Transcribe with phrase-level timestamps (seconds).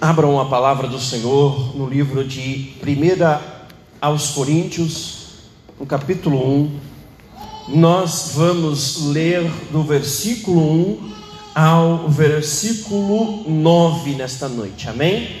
[0.00, 3.40] Abram a palavra do Senhor no livro de 1
[4.00, 5.26] aos Coríntios,
[5.78, 6.80] no capítulo 1.
[7.70, 11.12] Nós vamos ler do versículo 1
[11.52, 15.36] ao versículo 9 nesta noite, amém?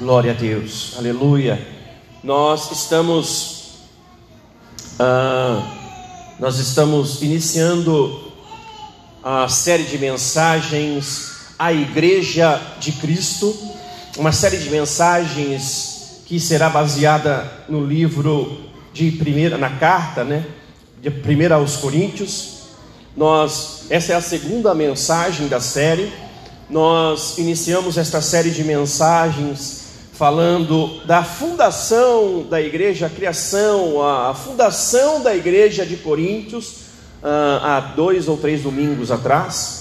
[0.00, 1.64] Glória a Deus, aleluia.
[2.24, 3.86] Nós estamos,
[4.98, 5.62] ah,
[6.40, 8.32] nós estamos iniciando
[9.22, 11.29] a série de mensagens
[11.60, 13.54] a Igreja de Cristo,
[14.16, 18.62] uma série de mensagens que será baseada no livro
[18.94, 20.46] de primeira, na carta, né,
[21.02, 22.60] de primeira aos Coríntios.
[23.14, 26.10] Nós, essa é a segunda mensagem da série.
[26.70, 29.82] Nós iniciamos esta série de mensagens
[30.14, 36.76] falando da fundação da igreja, a criação, a fundação da igreja de Coríntios,
[37.22, 39.79] ah, há dois ou três domingos atrás.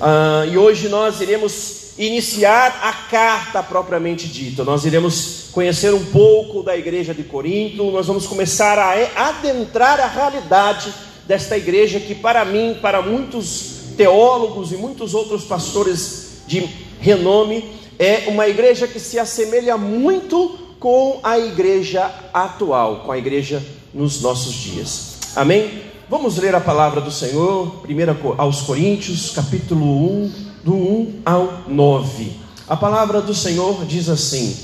[0.00, 4.64] Uh, e hoje nós iremos iniciar a carta propriamente dita.
[4.64, 8.94] Nós iremos conhecer um pouco da igreja de Corinto, nós vamos começar a
[9.28, 10.94] adentrar a realidade
[11.26, 16.66] desta igreja que, para mim, para muitos teólogos e muitos outros pastores de
[16.98, 23.62] renome, é uma igreja que se assemelha muito com a igreja atual, com a igreja
[23.92, 25.18] nos nossos dias.
[25.36, 25.89] Amém?
[26.10, 30.32] Vamos ler a palavra do Senhor, 1 aos Coríntios, capítulo 1,
[30.64, 32.32] do 1 ao 9.
[32.66, 34.56] A palavra do Senhor diz assim: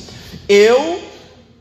[0.49, 1.01] Eu,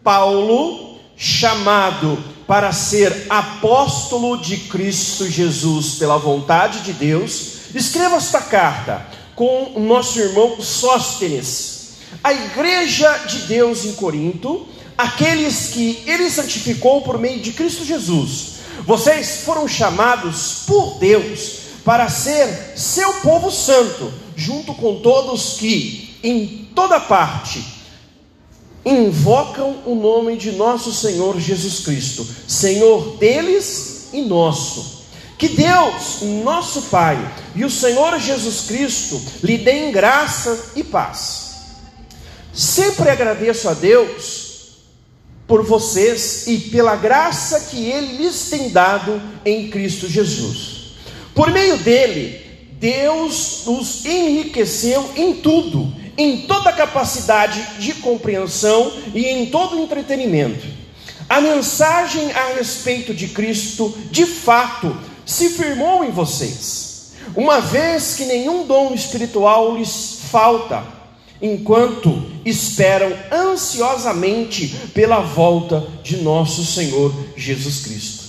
[0.03, 9.05] Paulo, chamado para ser apóstolo de Cristo Jesus pela vontade de Deus, escreva esta carta
[9.35, 14.65] com o nosso irmão Sóstenes, a igreja de Deus em Corinto,
[14.97, 22.09] aqueles que ele santificou por meio de Cristo Jesus vocês foram chamados por Deus para
[22.09, 27.63] ser seu povo santo, junto com todos que em toda parte
[28.85, 34.95] invocam o nome de nosso Senhor Jesus Cristo, Senhor deles e nosso.
[35.37, 37.17] Que Deus, nosso Pai,
[37.55, 41.55] e o Senhor Jesus Cristo lhe deem graça e paz.
[42.53, 44.44] Sempre agradeço a Deus
[45.47, 50.95] por vocês e pela graça que Ele lhes tem dado em Cristo Jesus.
[51.33, 52.41] Por meio dele,
[52.79, 60.65] Deus nos enriqueceu em tudo, em toda capacidade de compreensão e em todo entretenimento.
[61.27, 64.95] A mensagem a respeito de Cristo, de fato,
[65.25, 70.94] se firmou em vocês, uma vez que nenhum dom espiritual lhes falta
[71.45, 78.25] enquanto esperam ansiosamente pela volta de nosso Senhor Jesus Cristo.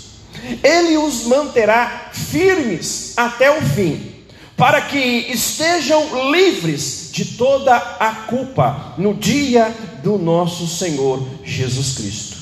[0.63, 4.13] Ele os manterá firmes até o fim,
[4.55, 12.37] para que estejam livres de toda a culpa no dia do nosso Senhor Jesus Cristo.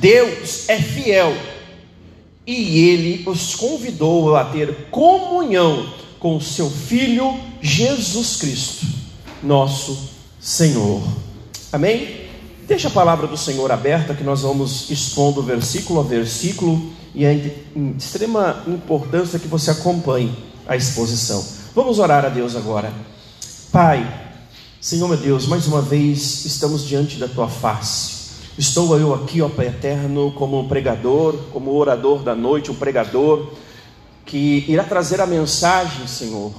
[0.00, 1.36] Deus é fiel
[2.46, 8.99] e ele os convidou a ter comunhão com seu Filho Jesus Cristo
[9.42, 11.02] nosso Senhor.
[11.72, 12.20] Amém?
[12.66, 17.34] Deixa a palavra do Senhor aberta que nós vamos expondo versículo a versículo e é
[17.34, 17.52] de
[17.98, 20.32] extrema importância que você acompanhe
[20.66, 21.44] a exposição.
[21.74, 22.92] Vamos orar a Deus agora.
[23.72, 24.30] Pai,
[24.80, 28.20] Senhor meu Deus, mais uma vez estamos diante da tua face.
[28.56, 33.52] Estou eu aqui, ó Pai eterno, como um pregador, como orador da noite, um pregador
[34.24, 36.52] que irá trazer a mensagem, Senhor,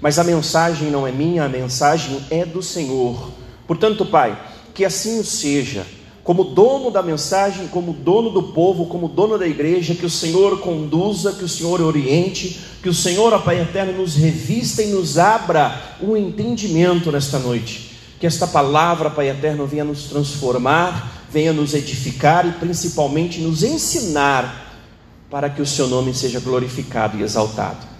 [0.00, 3.30] mas a mensagem não é minha, a mensagem é do Senhor.
[3.66, 4.40] Portanto, Pai,
[4.74, 5.84] que assim o seja,
[6.22, 10.60] como dono da mensagem, como dono do povo, como dono da igreja, que o Senhor
[10.60, 15.18] conduza, que o Senhor oriente, que o Senhor, ó Pai eterno, nos revista e nos
[15.18, 17.92] abra um entendimento nesta noite.
[18.20, 24.68] Que esta palavra, Pai eterno, venha nos transformar, venha nos edificar e principalmente nos ensinar
[25.30, 27.97] para que o seu nome seja glorificado e exaltado.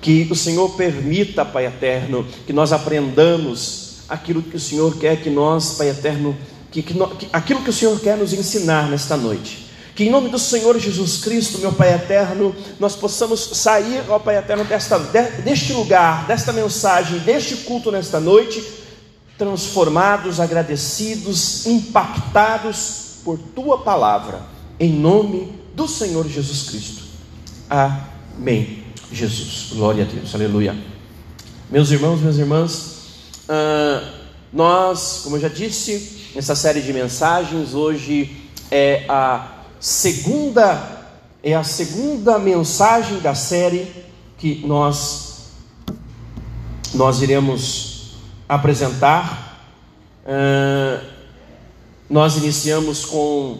[0.00, 5.30] Que o Senhor permita, Pai eterno, que nós aprendamos aquilo que o Senhor quer que
[5.30, 6.36] nós, Pai eterno,
[6.70, 9.70] que, que, que, aquilo que o Senhor quer nos ensinar nesta noite.
[9.94, 14.38] Que em nome do Senhor Jesus Cristo, meu Pai eterno, nós possamos sair, ó Pai
[14.38, 18.64] eterno, desta, deste lugar, desta mensagem, deste culto nesta noite,
[19.36, 24.42] transformados, agradecidos, impactados por Tua palavra,
[24.78, 27.02] em nome do Senhor Jesus Cristo.
[27.68, 28.79] Amém.
[29.12, 29.70] Jesus.
[29.72, 30.76] Glória a Deus, aleluia.
[31.70, 32.96] Meus irmãos, minhas irmãs,
[33.48, 34.06] uh,
[34.52, 38.36] nós, como eu já disse, nessa série de mensagens, hoje
[38.70, 41.06] é a segunda,
[41.42, 43.90] é a segunda mensagem da série
[44.38, 45.50] que nós,
[46.94, 48.12] nós iremos
[48.48, 49.68] apresentar.
[50.24, 51.04] Uh,
[52.08, 53.58] nós iniciamos com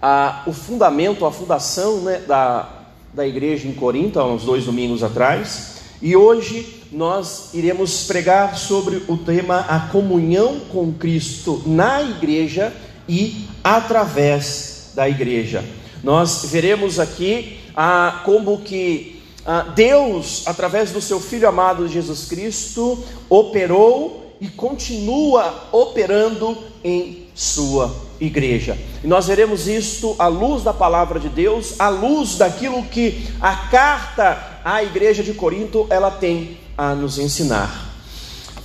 [0.00, 2.77] a, o fundamento, a fundação né, da,
[3.12, 9.02] da igreja em Corinto, há uns dois domingos atrás, e hoje nós iremos pregar sobre
[9.08, 12.72] o tema a comunhão com Cristo na igreja
[13.08, 15.64] e através da igreja.
[16.02, 23.02] Nós veremos aqui ah, como que ah, Deus, através do seu Filho amado Jesus Cristo,
[23.28, 28.76] operou e continua operando em sua igreja.
[29.02, 33.54] E nós veremos isto à luz da palavra de Deus, à luz daquilo que a
[33.54, 37.86] carta à igreja de Corinto ela tem a nos ensinar.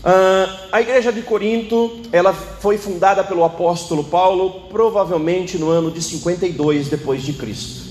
[0.03, 6.01] Uh, a igreja de Corinto ela foi fundada pelo apóstolo Paulo provavelmente no ano de
[6.01, 7.83] 52 depois de Cristo.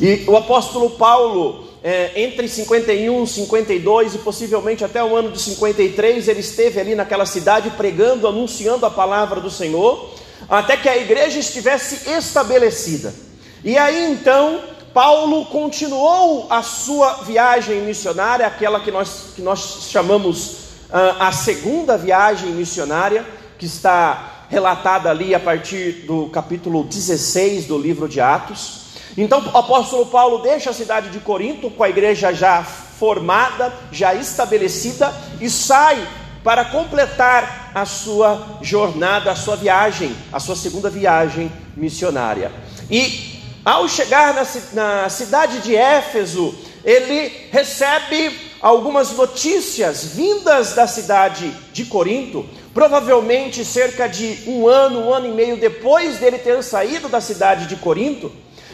[0.00, 5.40] E o apóstolo Paulo é, entre 51 e 52 e possivelmente até o ano de
[5.40, 10.10] 53 ele esteve ali naquela cidade pregando, anunciando a palavra do Senhor
[10.50, 13.14] até que a igreja estivesse estabelecida.
[13.62, 14.60] E aí então,
[14.92, 20.50] Paulo continuou a sua viagem missionária, aquela que nós, que nós chamamos
[20.88, 23.24] uh, a segunda viagem missionária,
[23.56, 28.80] que está relatada ali a partir do capítulo 16 do livro de Atos.
[29.16, 34.14] Então, o apóstolo Paulo deixa a cidade de Corinto com a igreja já formada, já
[34.14, 36.04] estabelecida, e sai
[36.42, 42.50] para completar a sua jornada, a sua viagem, a sua segunda viagem missionária.
[42.90, 46.54] E ao chegar na, na cidade de Éfeso,
[46.84, 55.14] ele recebe algumas notícias vindas da cidade de Corinto, provavelmente cerca de um ano, um
[55.14, 58.32] ano e meio depois dele ter saído da cidade de Corinto.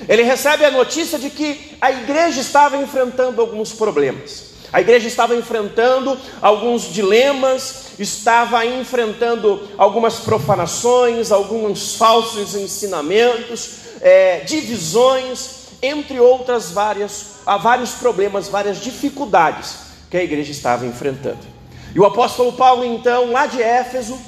[0.08, 4.55] Ele recebe a notícia de que a igreja estava enfrentando alguns problemas.
[4.72, 13.70] A igreja estava enfrentando alguns dilemas, estava enfrentando algumas profanações, alguns falsos ensinamentos,
[14.00, 19.76] é, divisões, entre outras várias, há vários problemas, várias dificuldades
[20.10, 21.56] que a igreja estava enfrentando.
[21.94, 24.18] E o apóstolo Paulo, então, lá de Éfeso,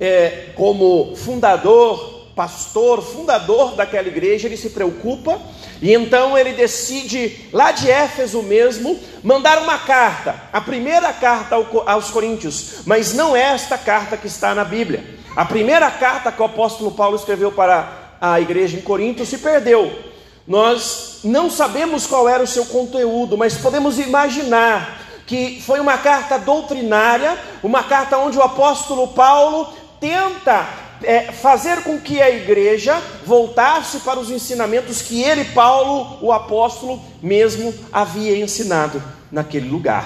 [0.00, 5.40] é, como fundador pastor, fundador daquela igreja, ele se preocupa
[5.82, 11.56] e então ele decide, lá de Éfeso mesmo, mandar uma carta, a primeira carta
[11.86, 15.18] aos Coríntios, mas não é esta carta que está na Bíblia.
[15.36, 20.10] A primeira carta que o apóstolo Paulo escreveu para a igreja em Corinto se perdeu.
[20.46, 26.38] Nós não sabemos qual era o seu conteúdo, mas podemos imaginar que foi uma carta
[26.38, 30.66] doutrinária, uma carta onde o apóstolo Paulo tenta
[31.02, 37.02] é, fazer com que a igreja voltasse para os ensinamentos que ele, Paulo, o apóstolo,
[37.22, 40.04] mesmo havia ensinado naquele lugar.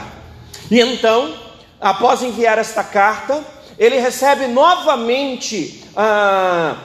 [0.70, 1.34] E então,
[1.80, 3.42] após enviar esta carta,
[3.78, 6.76] ele recebe novamente ah,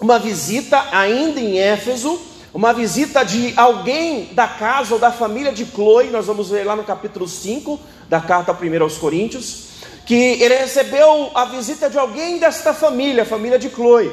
[0.00, 2.20] uma visita, ainda em Éfeso,
[2.52, 6.74] uma visita de alguém da casa ou da família de Chloe, nós vamos ver lá
[6.74, 9.67] no capítulo 5 da carta 1 aos Coríntios
[10.08, 14.10] que ele recebeu a visita de alguém desta família, a família de Chloe.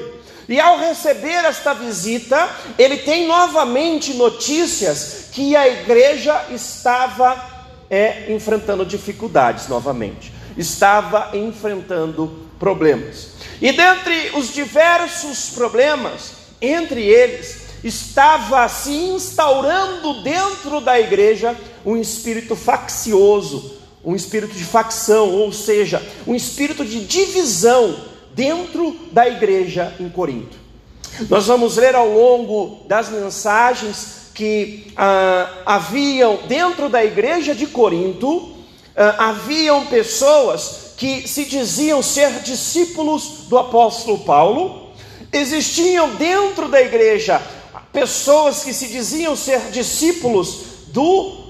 [0.48, 7.42] E ao receber esta visita, ele tem novamente notícias que a igreja estava
[7.90, 13.30] é, enfrentando dificuldades novamente, estava enfrentando problemas.
[13.62, 22.54] E dentre os diversos problemas, entre eles, estava se instaurando dentro da igreja um espírito
[22.54, 23.75] faccioso,
[24.06, 27.96] um espírito de facção, ou seja, um espírito de divisão
[28.34, 30.58] dentro da igreja em Corinto.
[31.30, 38.54] Nós vamos ler ao longo das mensagens que ah, haviam dentro da igreja de Corinto,
[38.96, 44.90] ah, haviam pessoas que se diziam ser discípulos do apóstolo Paulo,
[45.32, 47.42] existiam dentro da igreja
[47.92, 51.45] pessoas que se diziam ser discípulos do do,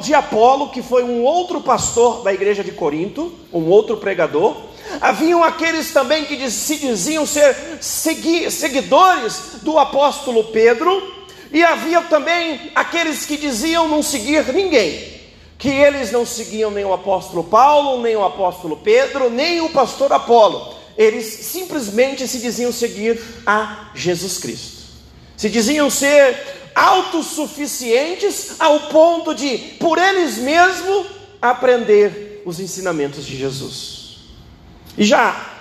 [0.00, 4.56] de Apolo, que foi um outro pastor da igreja de Corinto, um outro pregador.
[5.00, 11.16] Haviam aqueles também que se diziam ser segui, seguidores do apóstolo Pedro,
[11.52, 15.18] e havia também aqueles que diziam não seguir ninguém,
[15.58, 20.12] que eles não seguiam nem o apóstolo Paulo, nem o apóstolo Pedro, nem o pastor
[20.12, 24.82] Apolo, eles simplesmente se diziam seguir a Jesus Cristo,
[25.36, 31.06] se diziam ser autossuficientes ao ponto de, por eles mesmos,
[31.40, 34.18] aprender os ensinamentos de Jesus.
[34.96, 35.54] E já,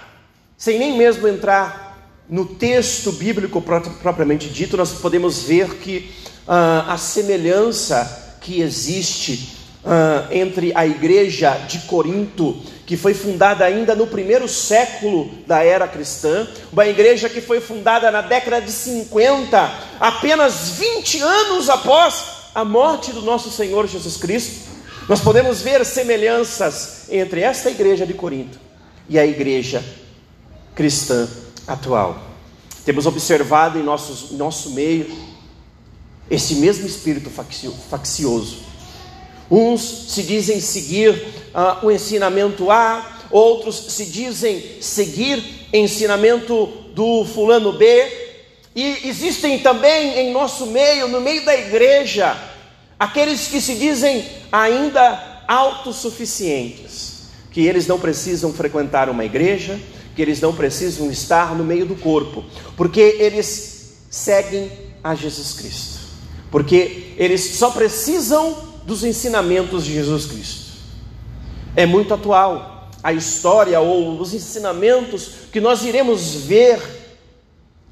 [0.57, 1.87] sem nem mesmo entrar
[2.29, 6.11] no texto bíblico propriamente dito, nós podemos ver que
[6.47, 13.93] uh, a semelhança que existe uh, entre a igreja de Corinto que foi fundada ainda
[13.93, 19.73] no primeiro século da era cristã, uma igreja que foi fundada na década de 50,
[19.99, 22.23] apenas 20 anos após
[22.55, 24.69] a morte do nosso Senhor Jesus Cristo.
[25.09, 28.57] Nós podemos ver semelhanças entre esta igreja de Corinto
[29.09, 29.83] e a igreja
[30.73, 31.27] cristã
[31.67, 32.17] atual.
[32.85, 35.13] Temos observado em nosso, em nosso meio
[36.31, 37.29] esse mesmo espírito
[37.89, 38.59] faccioso.
[39.49, 47.73] Uns se dizem seguir uh, o ensinamento A, outros se dizem seguir ensinamento do fulano
[47.73, 48.27] B,
[48.75, 52.37] e existem também em nosso meio, no meio da igreja,
[52.99, 59.79] aqueles que se dizem ainda autossuficientes, que eles não precisam frequentar uma igreja,
[60.15, 62.43] que eles não precisam estar no meio do corpo,
[62.75, 64.71] porque eles seguem
[65.03, 65.99] a Jesus Cristo,
[66.51, 70.71] porque eles só precisam dos ensinamentos de Jesus Cristo.
[71.75, 76.81] É muito atual a história ou os ensinamentos que nós iremos ver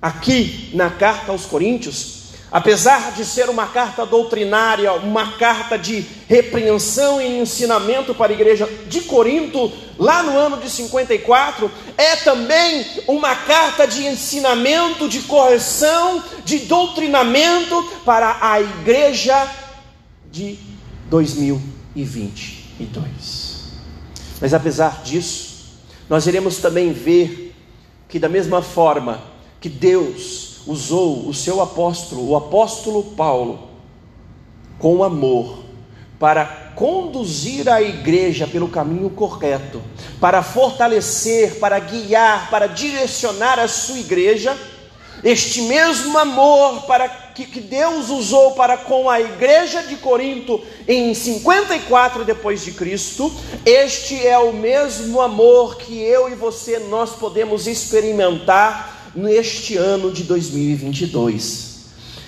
[0.01, 2.15] aqui na carta aos Coríntios
[2.55, 8.65] Apesar de ser uma carta doutrinária, uma carta de repreensão e ensinamento para a igreja
[8.87, 16.23] de Corinto, lá no ano de 54, é também uma carta de ensinamento, de correção,
[16.45, 19.51] de doutrinamento para a igreja
[20.31, 20.57] de
[21.09, 23.55] 2022.
[24.41, 25.55] Mas apesar disso,
[26.09, 27.55] nós iremos também ver
[28.07, 29.19] que, da mesma forma
[29.59, 33.69] que Deus usou o seu apóstolo, o apóstolo Paulo,
[34.77, 35.63] com amor,
[36.19, 36.45] para
[36.75, 39.81] conduzir a igreja pelo caminho correto,
[40.19, 44.57] para fortalecer, para guiar, para direcionar a sua igreja,
[45.24, 51.13] este mesmo amor para que, que Deus usou para com a igreja de Corinto em
[51.13, 53.31] 54 depois de Cristo,
[53.65, 60.24] este é o mesmo amor que eu e você nós podemos experimentar neste ano de
[60.24, 61.75] 2022.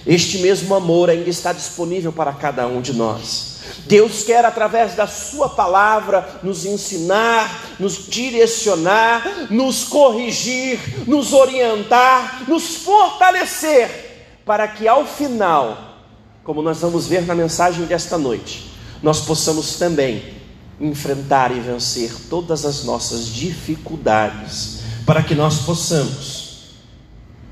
[0.05, 3.56] Este mesmo amor ainda está disponível para cada um de nós.
[3.85, 12.77] Deus quer, através da Sua palavra, nos ensinar, nos direcionar, nos corrigir, nos orientar, nos
[12.77, 15.97] fortalecer, para que ao final,
[16.43, 18.71] como nós vamos ver na mensagem desta noite,
[19.01, 20.35] nós possamos também
[20.79, 26.47] enfrentar e vencer todas as nossas dificuldades, para que nós possamos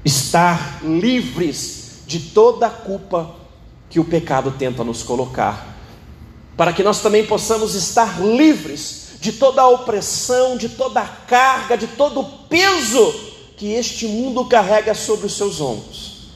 [0.04, 3.36] estar livres de toda a culpa
[3.90, 5.75] que o pecado tenta nos colocar,
[6.56, 11.78] para que nós também possamos estar livres de toda a opressão, de toda a carga,
[11.78, 13.14] de todo o peso
[13.58, 16.30] que este mundo carrega sobre os seus ombros.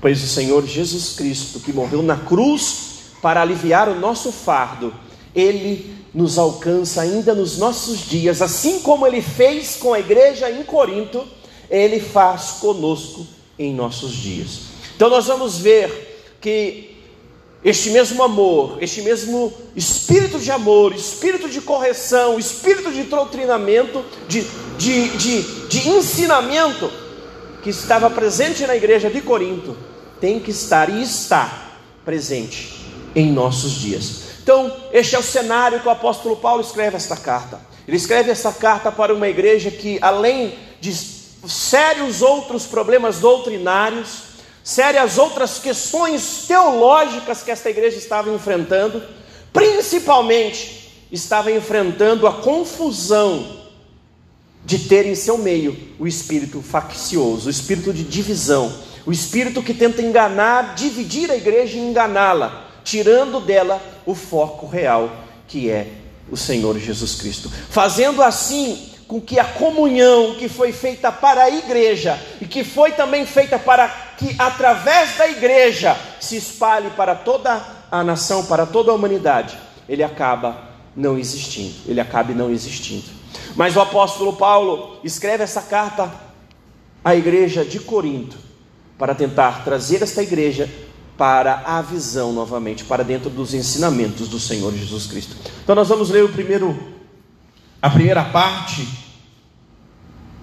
[0.00, 4.94] Pois o Senhor Jesus Cristo, que morreu na cruz para aliviar o nosso fardo,
[5.34, 10.64] ele nos alcança ainda nos nossos dias, assim como ele fez com a igreja em
[10.64, 11.26] Corinto
[11.70, 13.26] ele faz conosco
[13.58, 14.62] em nossos dias.
[14.96, 16.89] Então nós vamos ver que
[17.62, 24.46] este mesmo amor, este mesmo espírito de amor, espírito de correção, espírito de doutrinamento, de,
[24.78, 26.90] de, de, de ensinamento
[27.62, 29.76] que estava presente na igreja de Corinto,
[30.18, 31.68] tem que estar e está
[32.04, 32.80] presente
[33.14, 34.22] em nossos dias.
[34.42, 37.60] Então, este é o cenário que o apóstolo Paulo escreve esta carta.
[37.86, 40.92] Ele escreve esta carta para uma igreja que, além de
[41.46, 44.29] sérios outros problemas doutrinários,
[44.70, 49.02] sérias outras questões teológicas que esta igreja estava enfrentando,
[49.52, 53.58] principalmente estava enfrentando a confusão
[54.64, 58.72] de ter em seu meio o espírito faccioso, o espírito de divisão,
[59.04, 65.10] o espírito que tenta enganar, dividir a igreja e enganá-la, tirando dela o foco real,
[65.48, 65.88] que é
[66.30, 67.50] o Senhor Jesus Cristo.
[67.70, 72.92] Fazendo assim com que a comunhão que foi feita para a igreja e que foi
[72.92, 77.60] também feita para que através da igreja se espalhe para toda
[77.90, 79.58] a nação, para toda a humanidade,
[79.88, 83.06] ele acaba não existindo, ele acabe não existindo.
[83.56, 86.12] Mas o apóstolo Paulo escreve essa carta
[87.02, 88.36] à igreja de Corinto
[88.98, 90.68] para tentar trazer esta igreja
[91.16, 95.34] para a visão novamente, para dentro dos ensinamentos do Senhor Jesus Cristo.
[95.64, 96.78] Então nós vamos ler o primeiro
[97.80, 98.86] a primeira parte,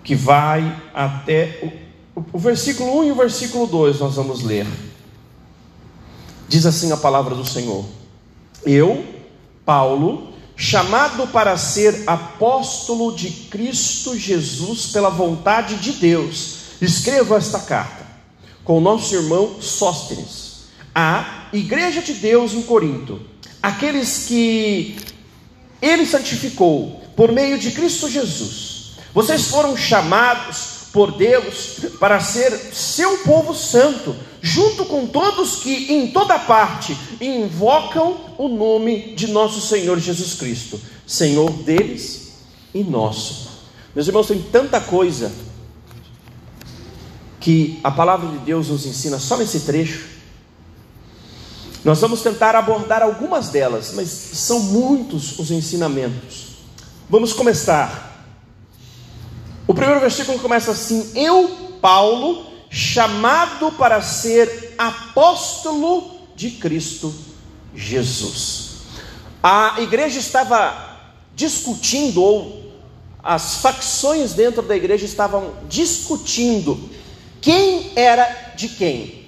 [0.03, 1.86] que vai até o,
[2.33, 4.65] o versículo 1 e o versículo 2, nós vamos ler.
[6.47, 7.85] Diz assim a palavra do Senhor:
[8.65, 9.05] Eu,
[9.65, 18.07] Paulo, chamado para ser apóstolo de Cristo Jesus pela vontade de Deus, escrevo esta carta
[18.63, 20.63] com o nosso irmão Sóstenes,
[20.95, 23.21] à igreja de Deus em Corinto,
[23.61, 24.97] aqueles que
[25.81, 28.93] ele santificou por meio de Cristo Jesus.
[29.13, 36.11] Vocês foram chamados por Deus para ser seu povo santo, junto com todos que em
[36.11, 42.33] toda parte invocam o nome de nosso Senhor Jesus Cristo, Senhor deles
[42.73, 43.47] e nosso.
[43.93, 45.31] Meus irmãos, tem tanta coisa
[47.39, 50.05] que a palavra de Deus nos ensina só nesse trecho.
[51.83, 56.57] Nós vamos tentar abordar algumas delas, mas são muitos os ensinamentos.
[57.09, 58.06] Vamos começar.
[59.67, 67.13] O primeiro versículo começa assim: Eu, Paulo, chamado para ser apóstolo de Cristo
[67.75, 68.77] Jesus.
[69.43, 70.97] A igreja estava
[71.35, 72.71] discutindo, ou
[73.21, 76.89] as facções dentro da igreja estavam discutindo
[77.41, 79.26] quem era de quem.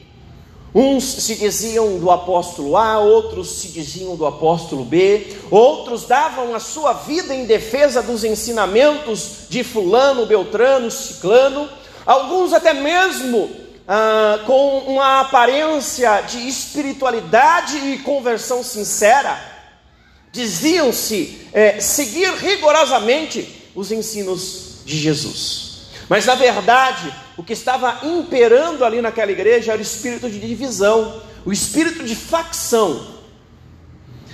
[0.73, 6.59] Uns se diziam do apóstolo A, outros se diziam do apóstolo B, outros davam a
[6.59, 11.67] sua vida em defesa dos ensinamentos de Fulano, Beltrano, Ciclano,
[12.05, 13.49] alguns até mesmo
[13.87, 19.39] ah, com uma aparência de espiritualidade e conversão sincera,
[20.31, 25.87] diziam-se é, seguir rigorosamente os ensinos de Jesus.
[26.07, 31.21] Mas na verdade, o que estava imperando ali naquela igreja era o espírito de divisão,
[31.45, 33.15] o espírito de facção.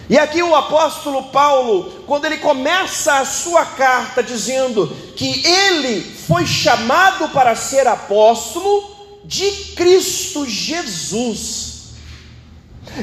[0.09, 6.47] E aqui o apóstolo Paulo, quando ele começa a sua carta dizendo que ele foi
[6.47, 11.93] chamado para ser apóstolo de Cristo Jesus,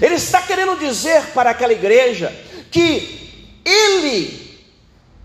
[0.00, 2.37] ele está querendo dizer para aquela igreja
[2.73, 4.41] que ele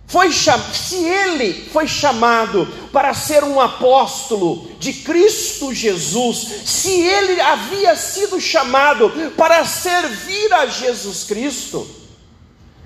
[0.07, 7.93] foi se ele foi chamado para ser um apóstolo de Cristo Jesus, se ele havia
[7.97, 11.85] sido chamado para servir a Jesus Cristo,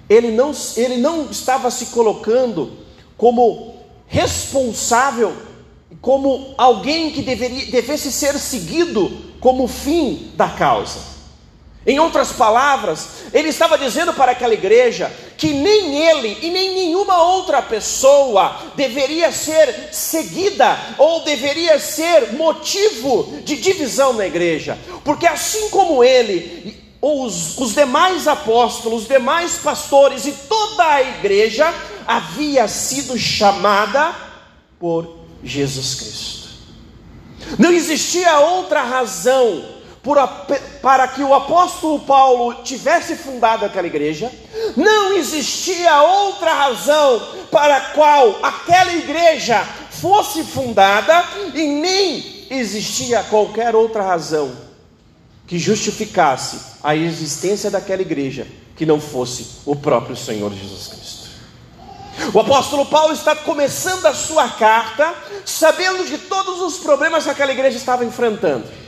[0.09, 2.71] ele não, ele não estava se colocando
[3.15, 3.75] como
[4.07, 5.31] responsável,
[6.01, 11.11] como alguém que deveria, devesse ser seguido como fim da causa.
[11.85, 17.23] Em outras palavras, ele estava dizendo para aquela igreja que nem ele e nem nenhuma
[17.23, 25.69] outra pessoa deveria ser seguida ou deveria ser motivo de divisão na igreja, porque assim
[25.69, 31.73] como ele, os, os demais apóstolos, os demais pastores e toda a igreja
[32.05, 34.13] havia sido chamada
[34.79, 36.41] por Jesus Cristo.
[37.57, 39.80] Não existia outra razão
[40.81, 44.31] para que o apóstolo Paulo tivesse fundado aquela igreja,
[44.75, 53.75] não existia outra razão para a qual aquela igreja fosse fundada, e nem existia qualquer
[53.75, 54.51] outra razão
[55.45, 61.21] que justificasse a existência daquela igreja que não fosse o próprio Senhor Jesus Cristo.
[62.33, 65.13] O apóstolo Paulo está começando a sua carta,
[65.45, 68.80] sabendo de todos os problemas que aquela igreja estava enfrentando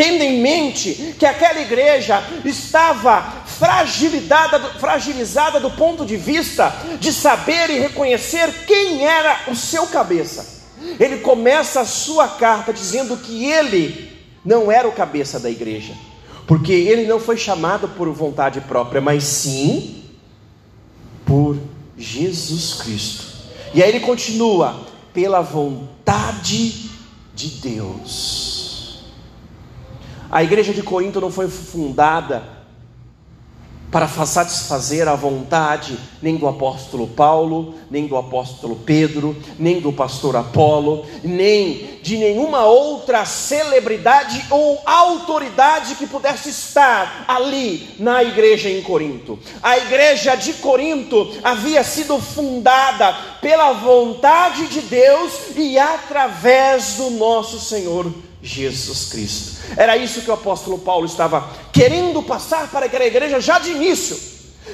[0.00, 3.44] tendo em mente que aquela igreja estava
[4.78, 10.62] fragilizada do ponto de vista de saber e reconhecer quem era o seu cabeça.
[10.98, 14.10] Ele começa a sua carta dizendo que ele
[14.42, 15.92] não era o cabeça da igreja,
[16.46, 20.02] porque ele não foi chamado por vontade própria, mas sim
[21.26, 21.58] por
[21.98, 23.26] Jesus Cristo.
[23.74, 24.80] E aí ele continua,
[25.12, 26.88] pela vontade
[27.34, 28.49] de Deus.
[30.30, 32.60] A igreja de Corinto não foi fundada
[33.90, 40.36] para satisfazer a vontade nem do apóstolo Paulo, nem do apóstolo Pedro, nem do pastor
[40.36, 48.80] Apolo, nem de nenhuma outra celebridade ou autoridade que pudesse estar ali na igreja em
[48.80, 49.38] Corinto.
[49.60, 57.58] A igreja de Corinto havia sido fundada pela vontade de Deus e através do nosso
[57.58, 58.06] Senhor
[58.42, 59.60] Jesus Cristo.
[59.76, 64.18] Era isso que o apóstolo Paulo estava querendo passar para aquela igreja já de início.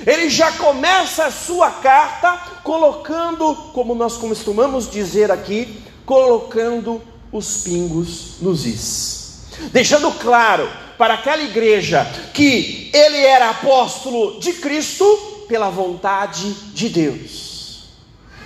[0.06, 7.02] Ele já começa a sua carta colocando, como nós costumamos dizer aqui, colocando
[7.32, 9.40] os pingos nos is.
[9.72, 15.04] Deixando claro para aquela igreja que ele era apóstolo de Cristo
[15.48, 17.84] pela vontade de Deus.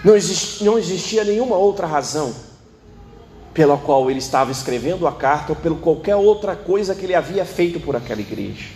[0.02, 2.49] Não, existia nenhuma outra razão
[3.61, 7.44] pela qual ele estava escrevendo a carta ou pelo qualquer outra coisa que ele havia
[7.44, 8.70] feito por aquela igreja.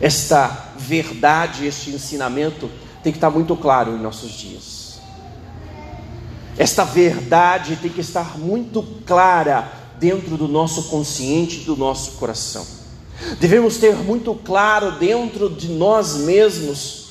[0.00, 2.68] Esta verdade, este ensinamento
[3.04, 4.98] tem que estar muito claro em nossos dias.
[6.58, 12.66] Esta verdade tem que estar muito clara dentro do nosso consciente, do nosso coração.
[13.38, 17.10] Devemos ter muito claro dentro de nós mesmos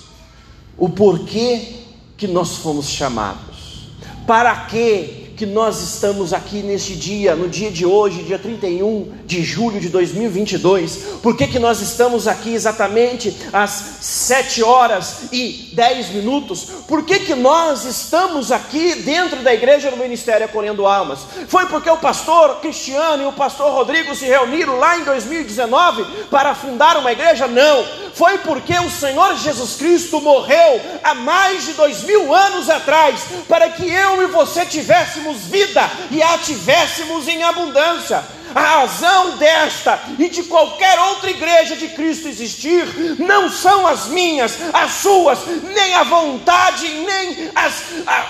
[0.78, 1.76] o porquê
[2.18, 3.88] que nós fomos chamados.
[4.28, 9.42] Para que que nós estamos aqui neste dia, no dia de hoje, dia 31 de
[9.42, 10.98] julho de 2022.
[11.24, 13.72] Por que, que nós estamos aqui exatamente às
[14.02, 16.66] 7 horas e 10 minutos?
[16.86, 21.20] Por que, que nós estamos aqui dentro da igreja do Ministério Acolhendo Almas?
[21.48, 26.54] Foi porque o pastor Cristiano e o pastor Rodrigo se reuniram lá em 2019 para
[26.54, 27.48] fundar uma igreja?
[27.48, 28.09] Não.
[28.20, 33.70] Foi porque o Senhor Jesus Cristo morreu há mais de dois mil anos atrás para
[33.70, 38.22] que eu e você tivéssemos vida e a tivéssemos em abundância.
[38.54, 42.86] A razão desta e de qualquer outra igreja de Cristo existir
[43.18, 45.40] não são as minhas, as suas,
[45.74, 47.84] nem a vontade, nem as,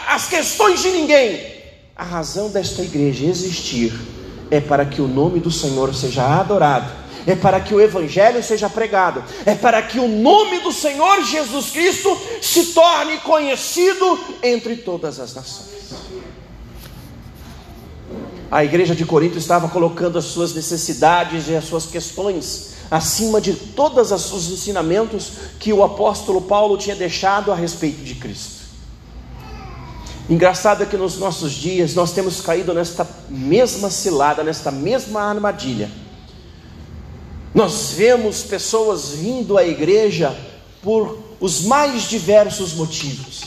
[0.08, 1.52] as questões de ninguém.
[1.96, 3.92] A razão desta igreja existir
[4.52, 6.92] é para que o nome do Senhor seja adorado,
[7.26, 11.72] é para que o Evangelho seja pregado, é para que o nome do Senhor Jesus
[11.72, 15.70] Cristo se torne conhecido entre todas as nações.
[18.52, 23.54] A igreja de Corinto estava colocando as suas necessidades e as suas questões acima de
[23.54, 28.60] todos os ensinamentos que o apóstolo Paulo tinha deixado a respeito de Cristo.
[30.28, 35.90] Engraçado é que nos nossos dias nós temos caído nesta mesma cilada, nesta mesma armadilha.
[37.54, 40.36] Nós vemos pessoas vindo à igreja
[40.82, 43.42] por os mais diversos motivos.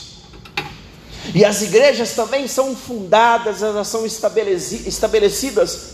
[1.33, 5.93] E as igrejas também são fundadas, elas são estabelecidas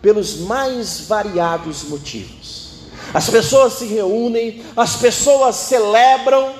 [0.00, 2.70] pelos mais variados motivos.
[3.12, 6.54] As pessoas se reúnem, as pessoas celebram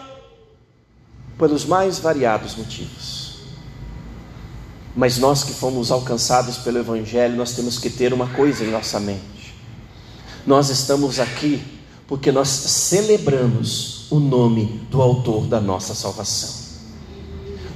[1.39, 3.39] pelos mais variados motivos.
[4.95, 9.01] Mas nós que fomos alcançados pelo Evangelho, nós temos que ter uma coisa em nossa
[9.01, 9.40] mente.
[10.47, 11.63] Nós estamos aqui
[12.07, 16.61] porque nós celebramos o nome do Autor da nossa salvação.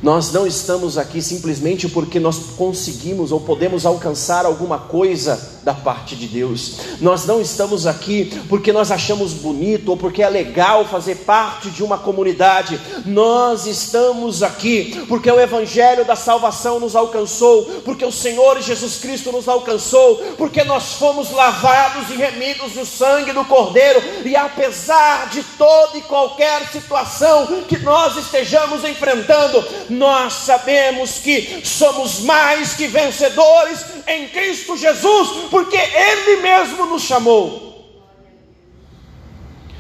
[0.03, 6.15] Nós não estamos aqui simplesmente porque nós conseguimos ou podemos alcançar alguma coisa da parte
[6.15, 6.79] de Deus.
[7.01, 11.83] Nós não estamos aqui porque nós achamos bonito ou porque é legal fazer parte de
[11.83, 12.79] uma comunidade.
[13.07, 19.33] Nós estamos aqui porque o evangelho da salvação nos alcançou, porque o Senhor Jesus Cristo
[19.33, 25.43] nos alcançou, porque nós fomos lavados e remidos no sangue do Cordeiro e apesar de
[25.57, 33.85] toda e qualquer situação que nós estejamos enfrentando, nós sabemos que somos mais que vencedores
[34.07, 37.73] em Cristo Jesus, porque Ele mesmo nos chamou.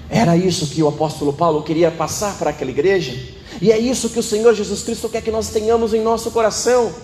[0.09, 3.13] Era isso que o apóstolo Paulo queria passar para aquela igreja,
[3.61, 6.95] e é isso que o Senhor Jesus Cristo quer que nós tenhamos em nosso coração.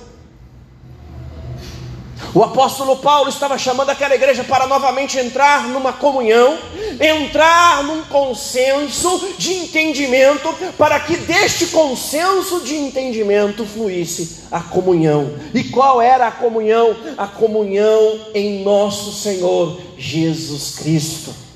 [2.33, 6.59] O apóstolo Paulo estava chamando aquela igreja para novamente entrar numa comunhão,
[7.01, 15.35] entrar num consenso de entendimento, para que deste consenso de entendimento fluísse a comunhão.
[15.53, 16.97] E qual era a comunhão?
[17.19, 21.50] A comunhão em nosso Senhor Jesus Cristo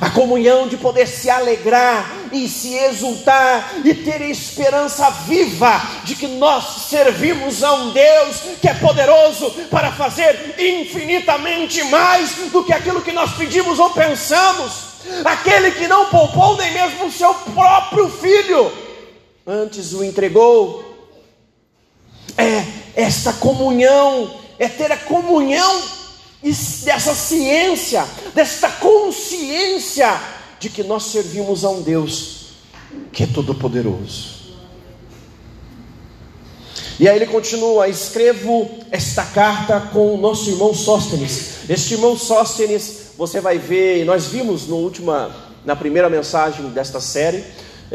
[0.00, 6.26] a comunhão de poder se alegrar e se exultar e ter esperança viva de que
[6.26, 13.02] nós servimos a um Deus que é poderoso para fazer infinitamente mais do que aquilo
[13.02, 14.94] que nós pedimos ou pensamos.
[15.24, 18.72] Aquele que não poupou nem mesmo o seu próprio filho,
[19.46, 20.92] antes o entregou.
[22.36, 22.64] É
[22.96, 26.03] esta comunhão, é ter a comunhão
[26.84, 30.20] dessa ciência, desta consciência
[30.60, 32.44] de que nós servimos a um Deus
[33.12, 34.34] que é todo-poderoso.
[36.98, 41.68] E aí ele continua: escrevo esta carta com o nosso irmão Sóstenes.
[41.68, 47.44] Este irmão Sóstenes, você vai ver, nós vimos no última, na primeira mensagem desta série,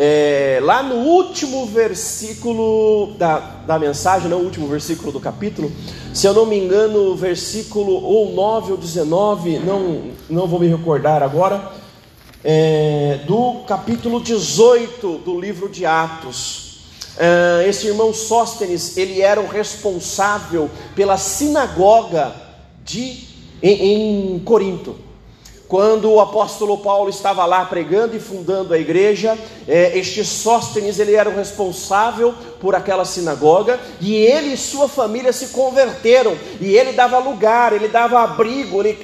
[0.01, 5.69] é, lá no último versículo da, da mensagem, não o último versículo do capítulo,
[6.13, 11.21] se eu não me engano, versículo ou 9 ou 19, não, não vou me recordar
[11.21, 11.69] agora,
[12.41, 16.79] é, do capítulo 18 do livro de Atos.
[17.17, 22.33] É, esse irmão Sóstenes, ele era o responsável pela sinagoga
[22.85, 23.27] de,
[23.61, 25.08] em, em Corinto.
[25.69, 31.13] Quando o apóstolo Paulo estava lá pregando e fundando a igreja, é, este Sóstenes ele
[31.13, 36.91] era o responsável por aquela sinagoga e ele e sua família se converteram e ele
[36.93, 38.97] dava lugar, ele dava abrigo, ele,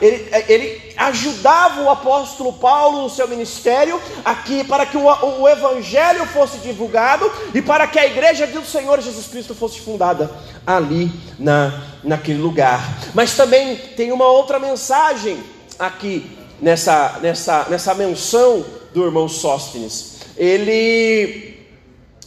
[0.00, 6.26] ele, ele ajudava o apóstolo Paulo no seu ministério aqui para que o, o evangelho
[6.26, 10.28] fosse divulgado e para que a igreja do Senhor Jesus Cristo fosse fundada
[10.66, 12.98] ali na, naquele lugar.
[13.14, 16.26] Mas também tem uma outra mensagem aqui
[16.60, 20.20] nessa, nessa, nessa menção do irmão Sóstenes.
[20.36, 21.52] Ele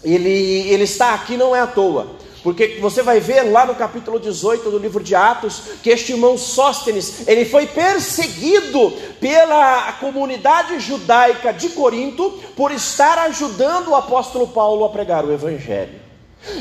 [0.05, 2.07] ele, ele está aqui não é à toa.
[2.43, 6.37] Porque você vai ver lá no capítulo 18 do livro de Atos que este irmão
[6.37, 14.85] Sóstenes, ele foi perseguido pela comunidade judaica de Corinto por estar ajudando o apóstolo Paulo
[14.85, 16.04] a pregar o evangelho.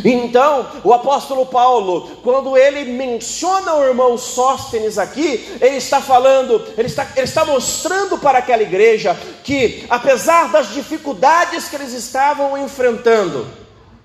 [0.04, 6.88] Então, o apóstolo Paulo, quando ele menciona o irmão Sóstenes aqui, ele está falando, ele
[6.88, 13.63] está, ele está mostrando para aquela igreja que, apesar das dificuldades que eles estavam enfrentando,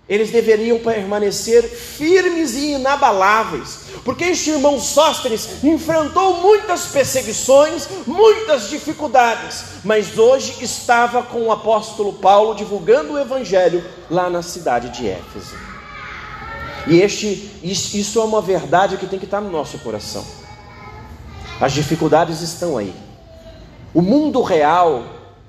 [0.09, 9.63] eles deveriam permanecer firmes e inabaláveis, porque este irmão Sóstenes enfrentou muitas perseguições, muitas dificuldades,
[9.83, 15.55] mas hoje estava com o apóstolo Paulo divulgando o evangelho lá na cidade de Éfeso.
[16.87, 20.25] E este, isso é uma verdade que tem que estar no nosso coração.
[21.61, 22.95] As dificuldades estão aí.
[23.93, 25.03] O mundo real,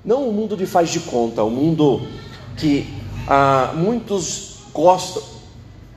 [0.05, 2.07] não o mundo de faz de conta, o mundo
[2.57, 5.21] que ah, muitos gostam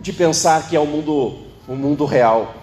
[0.01, 2.55] de pensar que é o mundo, o mundo real,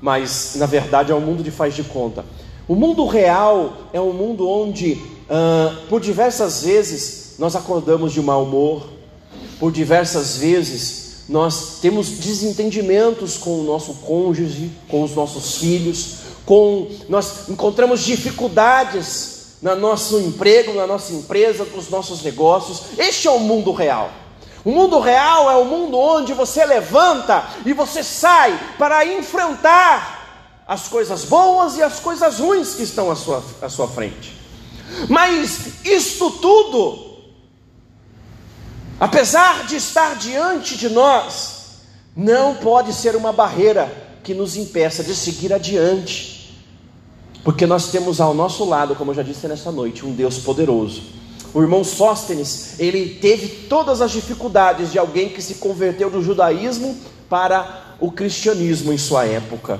[0.00, 2.24] mas na verdade é o mundo de faz de conta.
[2.66, 8.44] O mundo real é um mundo onde, ah, por diversas vezes, nós acordamos de mau
[8.44, 8.88] humor,
[9.58, 16.88] por diversas vezes nós temos desentendimentos com o nosso cônjuge, com os nossos filhos, com
[17.08, 22.82] nós encontramos dificuldades no nosso emprego, na nossa empresa, nos nossos negócios.
[22.98, 24.10] Este é o mundo real.
[24.64, 30.88] O mundo real é o mundo onde você levanta e você sai para enfrentar as
[30.88, 34.40] coisas boas e as coisas ruins que estão à sua, à sua frente.
[35.08, 37.14] Mas isto tudo
[38.98, 41.64] apesar de estar diante de nós,
[42.16, 46.56] não pode ser uma barreira que nos impeça de seguir adiante,
[47.42, 51.02] porque nós temos ao nosso lado, como eu já disse nesta noite, um Deus poderoso.
[51.54, 56.96] O irmão Sóstenes, ele teve todas as dificuldades de alguém que se converteu do judaísmo
[57.28, 59.78] para o cristianismo em sua época.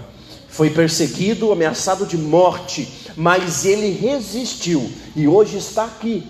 [0.48, 6.24] Foi perseguido, ameaçado de morte, mas ele resistiu e hoje está aqui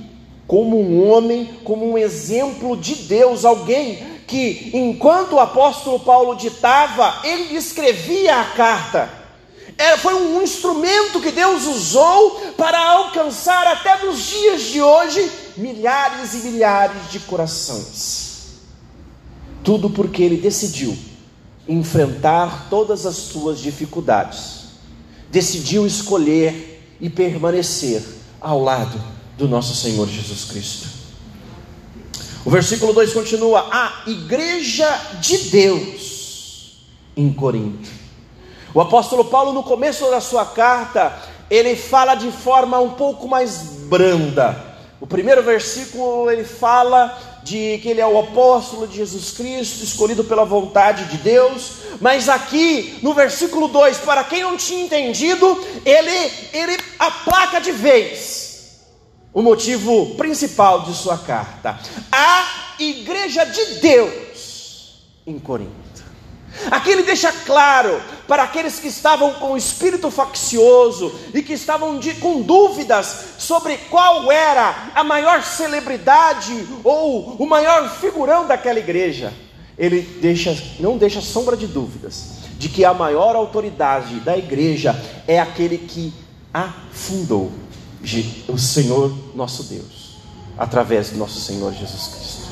[0.46, 7.20] como um homem, como um exemplo de Deus, alguém que, enquanto o apóstolo Paulo ditava,
[7.22, 9.23] ele escrevia a carta.
[9.76, 16.34] Era, foi um instrumento que Deus usou para alcançar até nos dias de hoje milhares
[16.34, 18.24] e milhares de corações.
[19.62, 20.96] Tudo porque ele decidiu
[21.66, 24.64] enfrentar todas as suas dificuldades,
[25.30, 28.02] decidiu escolher e permanecer
[28.40, 29.02] ao lado
[29.36, 30.88] do nosso Senhor Jesus Cristo.
[32.44, 34.88] O versículo 2 continua: A igreja
[35.20, 36.76] de Deus
[37.16, 38.03] em Corinto.
[38.74, 41.16] O apóstolo Paulo, no começo da sua carta,
[41.48, 43.58] ele fala de forma um pouco mais
[43.88, 44.74] branda.
[45.00, 50.24] O primeiro versículo ele fala de que ele é o apóstolo de Jesus Cristo, escolhido
[50.24, 55.46] pela vontade de Deus, mas aqui no versículo 2, para quem não tinha entendido,
[55.84, 58.80] ele, ele aplaca de vez
[59.32, 61.78] o motivo principal de sua carta.
[62.10, 65.83] A igreja de Deus em Corinto.
[66.70, 71.98] Aqui ele deixa claro para aqueles que estavam com o espírito faccioso e que estavam
[71.98, 79.32] de, com dúvidas sobre qual era a maior celebridade ou o maior figurão daquela igreja.
[79.76, 84.94] Ele deixa, não deixa sombra de dúvidas de que a maior autoridade da igreja
[85.26, 86.14] é aquele que
[86.52, 87.50] a fundou
[88.48, 90.18] o Senhor nosso Deus,
[90.56, 92.44] através do nosso Senhor Jesus Cristo.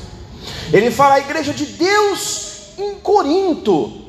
[0.73, 2.42] Ele fala a igreja de Deus
[2.77, 4.01] em Corinto.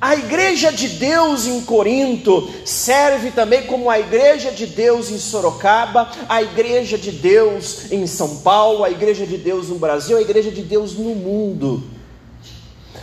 [0.00, 6.10] A igreja de Deus em Corinto serve também como a igreja de Deus em Sorocaba,
[6.28, 10.50] a igreja de Deus em São Paulo, a igreja de Deus no Brasil, a igreja
[10.50, 11.82] de Deus no mundo.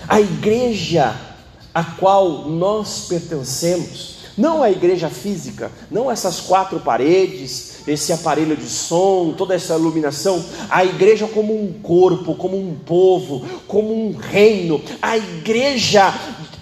[0.08, 1.16] A igreja
[1.74, 8.68] a qual nós pertencemos, não a igreja física, não essas quatro paredes, esse aparelho de
[8.68, 14.82] som, toda essa iluminação, a igreja como um corpo, como um povo, como um reino,
[15.00, 16.12] a igreja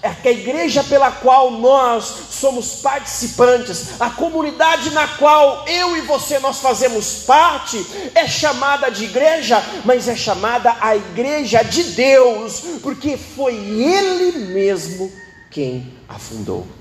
[0.01, 6.59] a igreja pela qual nós somos participantes, a comunidade na qual eu e você nós
[6.59, 13.55] fazemos parte, é chamada de igreja, mas é chamada a igreja de Deus, porque foi
[13.55, 15.11] Ele mesmo
[15.51, 16.78] quem a fundou.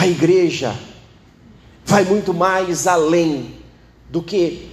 [0.00, 0.74] A igreja
[1.84, 3.56] vai muito mais além
[4.08, 4.70] do que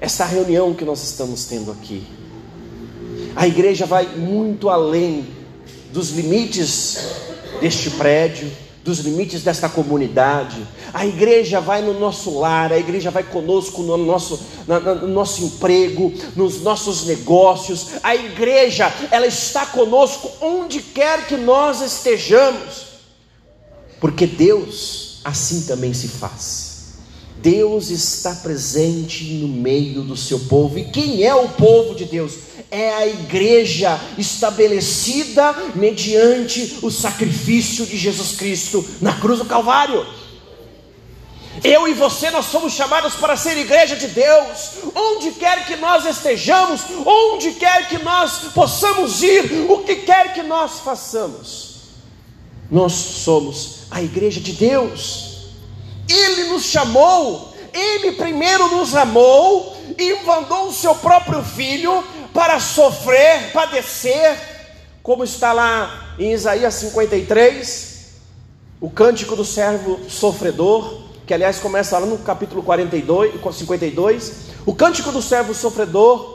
[0.00, 2.04] esta reunião que nós estamos tendo aqui.
[3.36, 5.28] A igreja vai muito além
[5.92, 6.98] dos limites
[7.60, 8.50] deste prédio,
[8.82, 10.66] dos limites desta comunidade.
[10.92, 16.12] A igreja vai no nosso lar, a igreja vai conosco no nosso, no nosso emprego,
[16.34, 17.90] nos nossos negócios.
[18.02, 22.93] A igreja, ela está conosco onde quer que nós estejamos,
[24.04, 26.74] porque Deus assim também se faz.
[27.38, 30.78] Deus está presente no meio do seu povo.
[30.78, 32.34] E quem é o povo de Deus?
[32.70, 40.06] é a igreja estabelecida mediante o sacrifício de Jesus Cristo na cruz do Calvário.
[41.62, 46.04] Eu e você, nós somos chamados para ser igreja de Deus, onde quer que nós
[46.04, 51.73] estejamos, onde quer que nós possamos ir, o que quer que nós façamos,
[52.74, 55.46] nós somos a igreja de Deus.
[56.08, 63.52] Ele nos chamou, Ele primeiro nos amou e mandou o seu próprio Filho para sofrer,
[63.52, 64.36] padecer,
[65.04, 68.14] como está lá em Isaías 53,
[68.80, 74.32] o cântico do servo sofredor, que aliás começa lá no capítulo 42, 52,
[74.66, 76.33] o cântico do servo sofredor,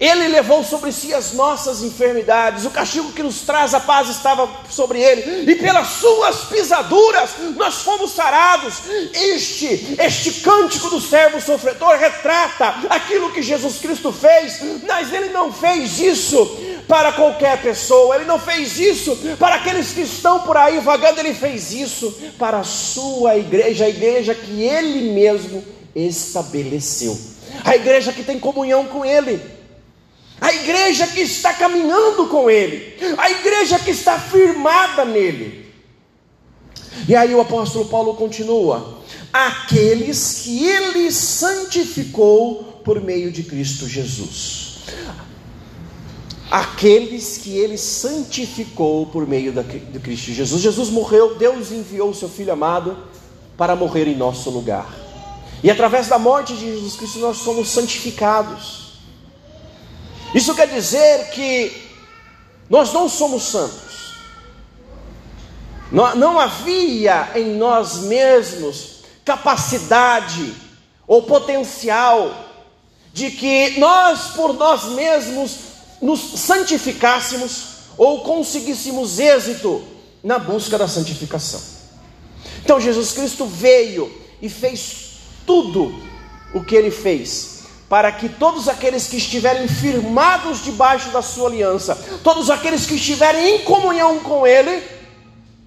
[0.00, 4.48] ele levou sobre si as nossas enfermidades, o castigo que nos traz a paz estava
[4.70, 8.76] sobre ele, e pelas suas pisaduras nós fomos sarados.
[9.12, 15.52] Este, este cântico do servo sofredor retrata aquilo que Jesus Cristo fez, mas ele não
[15.52, 16.46] fez isso
[16.88, 21.34] para qualquer pessoa, ele não fez isso para aqueles que estão por aí vagando, ele
[21.34, 25.62] fez isso para a sua igreja, a igreja que ele mesmo
[25.94, 27.20] estabeleceu,
[27.62, 29.59] a igreja que tem comunhão com ele
[30.40, 35.70] a igreja que está caminhando com Ele, a igreja que está firmada nele.
[37.06, 39.00] E aí o apóstolo Paulo continua:
[39.32, 44.70] aqueles que Ele santificou por meio de Cristo Jesus.
[46.50, 50.60] Aqueles que Ele santificou por meio de Cristo Jesus.
[50.60, 52.96] Jesus morreu, Deus enviou o seu Filho amado
[53.56, 54.92] para morrer em nosso lugar.
[55.62, 58.79] E através da morte de Jesus Cristo nós somos santificados.
[60.34, 61.90] Isso quer dizer que
[62.68, 64.14] nós não somos santos.
[65.90, 70.54] Não, não havia em nós mesmos capacidade
[71.06, 72.32] ou potencial
[73.12, 75.58] de que nós por nós mesmos
[76.00, 77.64] nos santificássemos
[77.96, 79.84] ou conseguíssemos êxito
[80.22, 81.60] na busca da santificação.
[82.64, 85.92] Então Jesus Cristo veio e fez tudo
[86.54, 87.59] o que ele fez
[87.90, 93.56] para que todos aqueles que estiverem firmados debaixo da sua aliança, todos aqueles que estiverem
[93.56, 94.80] em comunhão com Ele,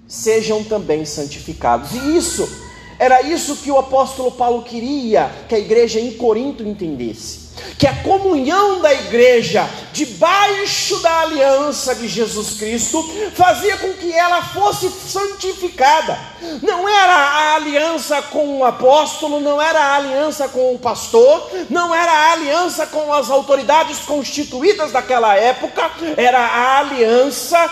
[0.07, 1.91] sejam também santificados.
[1.91, 2.49] E isso,
[2.97, 7.43] era isso que o apóstolo Paulo queria que a igreja em Corinto entendesse
[7.77, 13.01] que a comunhão da igreja debaixo da aliança de Jesus Cristo
[13.35, 16.19] fazia com que ela fosse santificada.
[16.61, 21.93] Não era a aliança com o apóstolo, não era a aliança com o pastor, não
[21.93, 27.71] era a aliança com as autoridades constituídas daquela época, era a aliança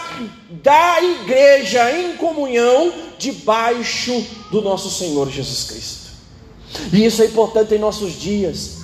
[0.50, 6.02] da igreja em comunhão debaixo do nosso Senhor Jesus Cristo.
[6.94, 8.81] E isso é importante em nossos dias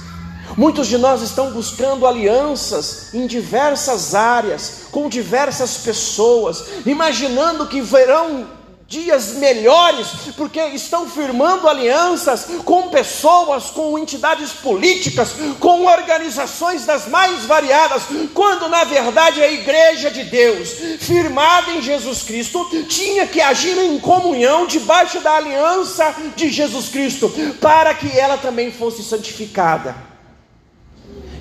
[0.56, 8.48] Muitos de nós estão buscando alianças em diversas áreas, com diversas pessoas, imaginando que verão
[8.88, 10.08] dias melhores,
[10.38, 18.70] porque estão firmando alianças com pessoas, com entidades políticas, com organizações das mais variadas, quando
[18.70, 24.66] na verdade a igreja de Deus, firmada em Jesus Cristo, tinha que agir em comunhão
[24.66, 27.30] debaixo da aliança de Jesus Cristo,
[27.60, 30.07] para que ela também fosse santificada.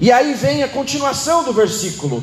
[0.00, 2.22] E aí vem a continuação do versículo: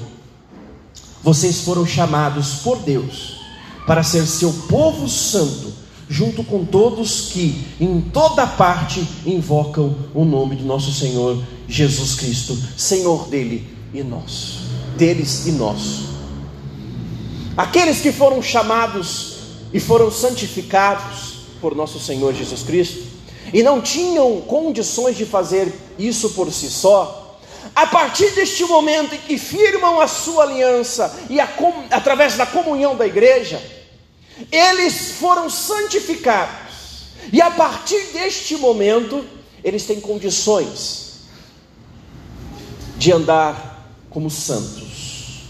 [1.24, 3.42] Vocês foram chamados por Deus
[3.88, 5.74] para ser seu povo santo,
[6.08, 12.58] junto com todos que em toda parte invocam o nome do nosso Senhor Jesus Cristo,
[12.78, 14.60] Senhor dele e nosso,
[14.98, 16.14] deles e nosso.
[17.58, 19.34] Aqueles que foram chamados
[19.74, 23.04] e foram santificados por nosso Senhor Jesus Cristo
[23.54, 27.23] e não tinham condições de fazer isso por si só,
[27.76, 31.48] a partir deste momento em que firmam a sua aliança e a,
[31.92, 33.62] através da comunhão da igreja,
[34.52, 37.06] eles foram santificados.
[37.32, 39.26] E a partir deste momento,
[39.64, 41.22] eles têm condições
[42.98, 45.44] de andar como santos.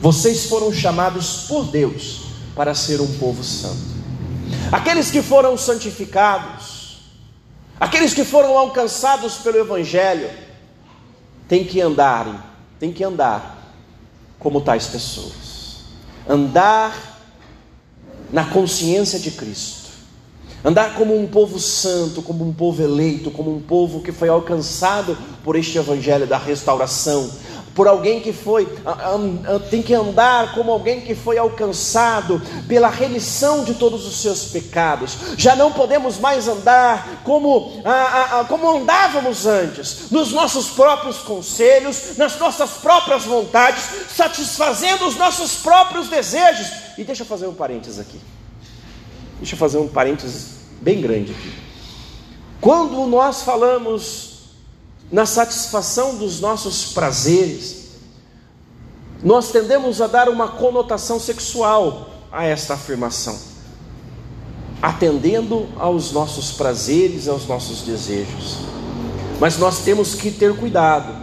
[0.00, 2.22] Vocês foram chamados por Deus
[2.54, 3.94] para ser um povo santo.
[4.70, 6.98] Aqueles que foram santificados,
[7.78, 10.30] aqueles que foram alcançados pelo Evangelho,
[11.48, 13.72] tem que andar, tem que andar
[14.38, 15.84] como tais pessoas.
[16.28, 17.18] Andar
[18.32, 19.84] na consciência de Cristo.
[20.64, 25.16] Andar como um povo santo, como um povo eleito, como um povo que foi alcançado
[25.44, 27.30] por este evangelho da restauração,
[27.74, 28.68] por alguém que foi,
[29.70, 35.16] tem que andar como alguém que foi alcançado pela remissão de todos os seus pecados.
[35.36, 37.82] Já não podemos mais andar como,
[38.48, 46.08] como andávamos antes, nos nossos próprios conselhos, nas nossas próprias vontades, satisfazendo os nossos próprios
[46.08, 46.68] desejos.
[46.96, 48.20] E deixa eu fazer um parênteses aqui.
[49.38, 51.52] Deixa eu fazer um parênteses bem grande aqui.
[52.60, 54.33] Quando nós falamos
[55.14, 57.84] na satisfação dos nossos prazeres,
[59.22, 63.38] nós tendemos a dar uma conotação sexual a esta afirmação,
[64.82, 68.56] atendendo aos nossos prazeres, aos nossos desejos.
[69.38, 71.14] Mas nós temos que ter cuidado,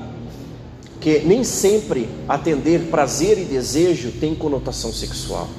[1.01, 5.49] que nem sempre atender prazer e desejo tem conotação sexual.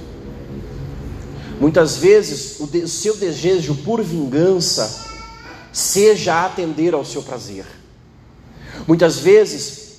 [1.60, 5.04] Muitas vezes o seu desejo por vingança
[5.70, 7.81] seja atender ao seu prazer.
[8.86, 9.98] Muitas vezes,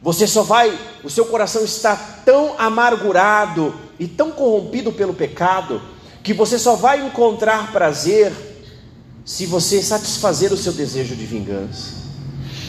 [0.00, 5.80] você só vai, o seu coração está tão amargurado e tão corrompido pelo pecado,
[6.22, 8.32] que você só vai encontrar prazer
[9.24, 11.92] se você satisfazer o seu desejo de vingança,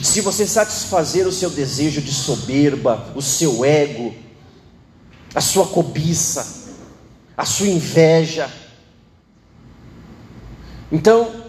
[0.01, 4.13] se você satisfazer o seu desejo de soberba, o seu ego,
[5.33, 6.73] a sua cobiça,
[7.35, 8.49] a sua inveja.
[10.89, 11.43] Então,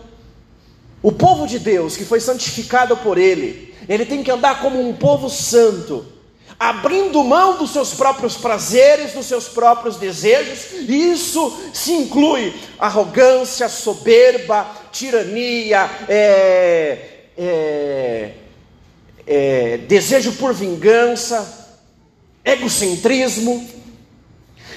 [1.01, 4.95] o povo de Deus que foi santificado por Ele, ele tem que andar como um
[4.95, 6.05] povo santo,
[6.59, 13.69] abrindo mão dos seus próprios prazeres, dos seus próprios desejos, e isso se inclui arrogância,
[13.69, 16.99] soberba, tirania, é,
[17.37, 18.31] é,
[19.27, 21.79] é, desejo por vingança,
[22.45, 23.69] egocentrismo.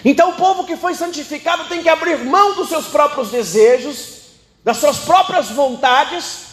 [0.03, 4.19] Então, o povo que foi santificado tem que abrir mão dos seus próprios desejos,
[4.63, 6.48] das suas próprias vontades,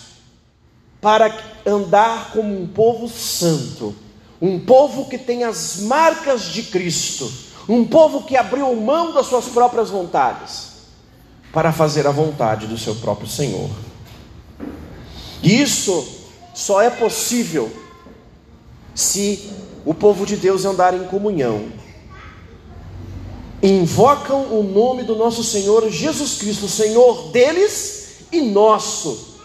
[1.06, 1.32] para
[1.64, 3.94] andar como um povo santo,
[4.42, 7.32] um povo que tem as marcas de Cristo,
[7.68, 10.70] um povo que abriu mão das suas próprias vontades,
[11.52, 13.70] para fazer a vontade do seu próprio Senhor.
[15.44, 16.04] E isso
[16.52, 17.70] só é possível
[18.92, 19.48] se
[19.84, 21.68] o povo de Deus andar em comunhão.
[23.62, 29.35] Invocam o nome do nosso Senhor Jesus Cristo, Senhor deles e nosso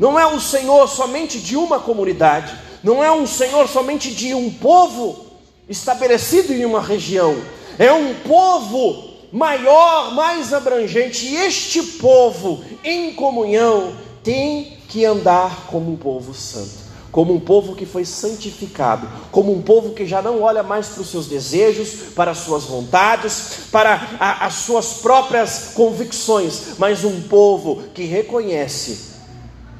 [0.00, 4.50] não é um Senhor somente de uma comunidade, não é um Senhor somente de um
[4.50, 5.26] povo
[5.68, 7.36] estabelecido em uma região,
[7.78, 13.92] é um povo maior, mais abrangente, e este povo em comunhão
[14.24, 16.80] tem que andar como um povo santo
[17.12, 21.02] como um povo que foi santificado, como um povo que já não olha mais para
[21.02, 27.20] os seus desejos, para as suas vontades, para a, as suas próprias convicções, mas um
[27.22, 29.09] povo que reconhece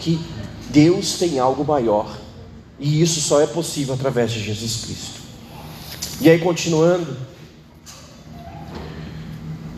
[0.01, 0.19] que
[0.71, 2.19] Deus tem algo maior,
[2.79, 5.21] e isso só é possível através de Jesus Cristo.
[6.21, 7.17] E aí, continuando,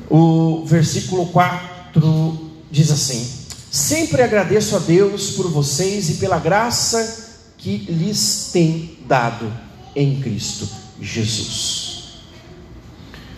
[0.08, 3.28] o versículo 4 diz assim:
[3.70, 9.52] Sempre agradeço a Deus por vocês e pela graça que lhes tem dado
[9.94, 10.68] em Cristo
[11.00, 11.92] Jesus.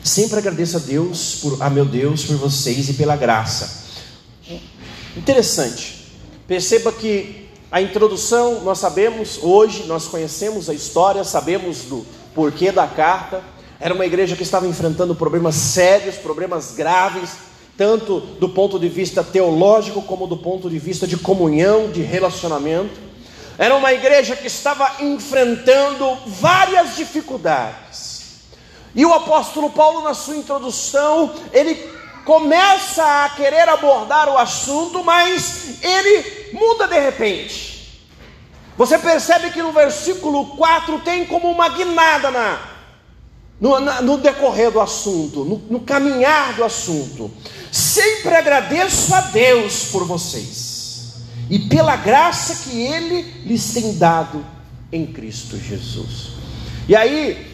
[0.03, 3.85] Sempre agradeço a Deus, por, a meu Deus, por vocês e pela graça.
[5.17, 6.04] Interessante.
[6.47, 12.87] Perceba que a introdução nós sabemos, hoje nós conhecemos a história, sabemos do porquê da
[12.87, 13.43] carta.
[13.81, 17.31] Era uma igreja que estava enfrentando problemas sérios, problemas graves,
[17.79, 23.01] tanto do ponto de vista teológico como do ponto de vista de comunhão, de relacionamento.
[23.57, 28.25] Era uma igreja que estava enfrentando várias dificuldades.
[28.95, 31.94] E o apóstolo Paulo, na sua introdução, ele
[32.25, 37.75] começa a querer abordar o assunto, mas ele muda de repente.
[38.77, 42.59] Você percebe que no versículo 4 tem como uma guinada na,
[43.61, 47.31] no, na, no decorrer do assunto, no, no caminhar do assunto.
[47.71, 51.15] Sempre agradeço a Deus por vocês
[51.51, 54.45] e pela graça que Ele lhes tem dado
[54.91, 56.35] em Cristo Jesus.
[56.89, 57.54] E aí,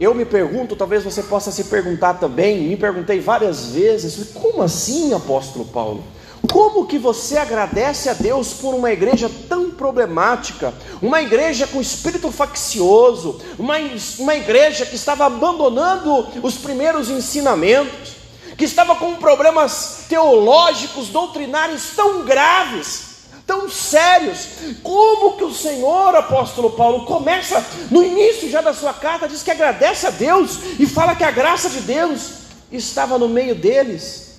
[0.00, 5.12] eu me pergunto, talvez você possa se perguntar também, me perguntei várias vezes, como assim,
[5.12, 6.04] apóstolo Paulo?
[6.52, 10.72] Como que você agradece a Deus por uma igreja tão problemática,
[11.02, 13.74] uma igreja com espírito faccioso, uma,
[14.20, 18.12] uma igreja que estava abandonando os primeiros ensinamentos,
[18.56, 23.07] que estava com problemas teológicos, doutrinários tão graves,
[23.48, 24.46] tão sérios.
[24.82, 29.50] Como que o Senhor, apóstolo Paulo, começa no início já da sua carta, diz que
[29.50, 34.36] agradece a Deus e fala que a graça de Deus estava no meio deles.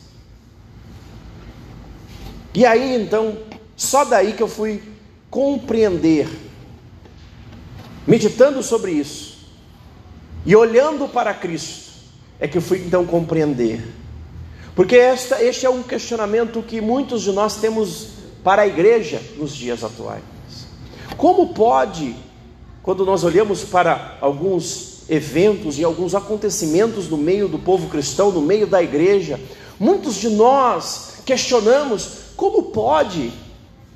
[2.53, 3.35] E aí então,
[3.75, 4.83] só daí que eu fui
[5.31, 6.29] compreender,
[8.05, 9.39] meditando sobre isso
[10.45, 11.89] e olhando para Cristo,
[12.39, 13.83] é que eu fui então compreender.
[14.75, 19.55] Porque esta, este é um questionamento que muitos de nós temos para a igreja nos
[19.55, 20.23] dias atuais.
[21.17, 22.15] Como pode,
[22.81, 28.41] quando nós olhamos para alguns eventos e alguns acontecimentos no meio do povo cristão, no
[28.41, 29.39] meio da igreja,
[29.79, 33.33] muitos de nós questionamos como pode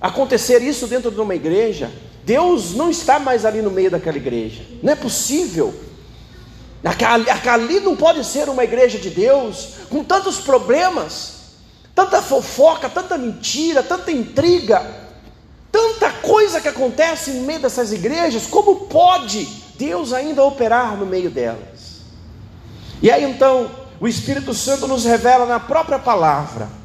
[0.02, 1.90] acontecer isso dentro de uma igreja?
[2.26, 5.74] Deus não está mais ali no meio daquela igreja, não é possível.
[7.50, 11.33] Ali não pode ser uma igreja de Deus com tantos problemas,
[11.94, 14.86] tanta fofoca, tanta mentira, tanta intriga,
[15.72, 18.46] tanta coisa que acontece no meio dessas igrejas.
[18.46, 19.46] Como pode
[19.78, 22.02] Deus ainda operar no meio delas?
[23.02, 23.70] E aí então
[24.00, 26.84] o Espírito Santo nos revela na própria palavra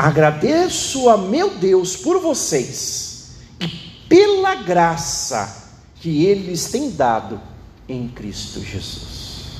[0.00, 3.68] Agradeço a meu Deus por vocês e
[4.08, 7.38] pela graça que eles têm dado
[7.86, 9.58] em Cristo Jesus.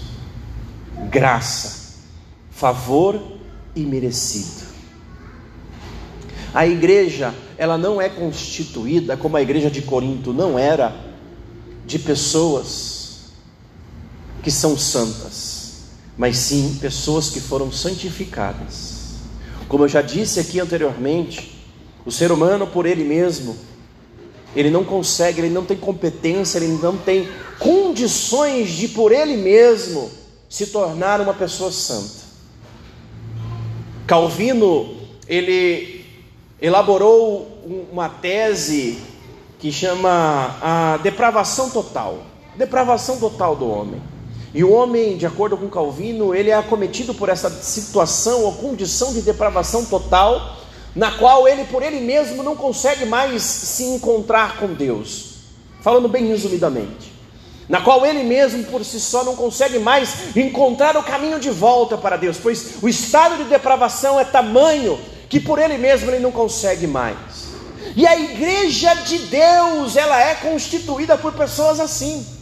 [1.10, 1.98] Graça,
[2.50, 3.20] favor
[3.74, 4.68] e merecido.
[6.52, 10.94] A igreja, ela não é constituída como a igreja de Corinto não era
[11.86, 13.30] de pessoas
[14.42, 15.82] que são santas,
[16.16, 19.00] mas sim pessoas que foram santificadas
[19.70, 21.56] como eu já disse aqui anteriormente,
[22.04, 23.56] o ser humano por ele mesmo,
[24.54, 30.10] ele não consegue, ele não tem competência, ele não tem condições de por ele mesmo
[30.48, 32.29] se tornar uma pessoa santa.
[34.10, 34.96] Calvino,
[35.28, 36.04] ele
[36.60, 37.46] elaborou
[37.92, 38.98] uma tese
[39.60, 42.18] que chama a depravação total,
[42.56, 44.02] depravação total do homem.
[44.52, 49.12] E o homem, de acordo com Calvino, ele é acometido por essa situação ou condição
[49.12, 50.56] de depravação total,
[50.92, 55.34] na qual ele por ele mesmo não consegue mais se encontrar com Deus.
[55.82, 57.09] Falando bem resumidamente,
[57.70, 61.96] na qual ele mesmo por si só não consegue mais encontrar o caminho de volta
[61.96, 65.00] para Deus, pois o estado de depravação é tamanho
[65.30, 67.16] que por ele mesmo ele não consegue mais.
[67.96, 72.38] E a igreja de Deus, ela é constituída por pessoas assim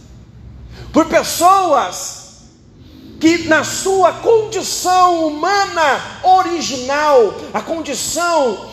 [0.93, 2.29] por pessoas
[3.21, 8.71] que, na sua condição humana original, a condição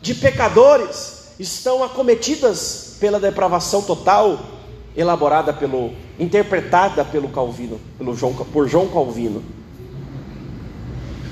[0.00, 4.38] de pecadores, estão acometidas pela depravação total
[4.96, 9.42] elaborada pelo interpretada pelo Calvino, pelo João, por João Calvino.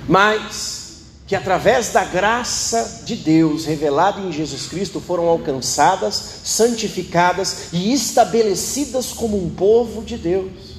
[0.06, 0.84] Mas
[1.26, 9.12] que através da graça de Deus revelada em Jesus Cristo foram alcançadas, santificadas e estabelecidas
[9.12, 10.74] como um povo de Deus.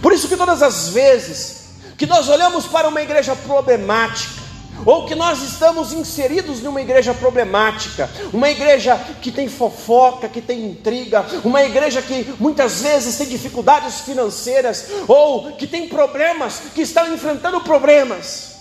[0.00, 1.64] Por isso que todas as vezes
[1.98, 4.43] que nós olhamos para uma igreja problemática,
[4.84, 10.64] ou que nós estamos inseridos numa igreja problemática, uma igreja que tem fofoca, que tem
[10.64, 17.08] intriga, uma igreja que muitas vezes tem dificuldades financeiras, ou que tem problemas, que está
[17.08, 18.53] enfrentando problemas,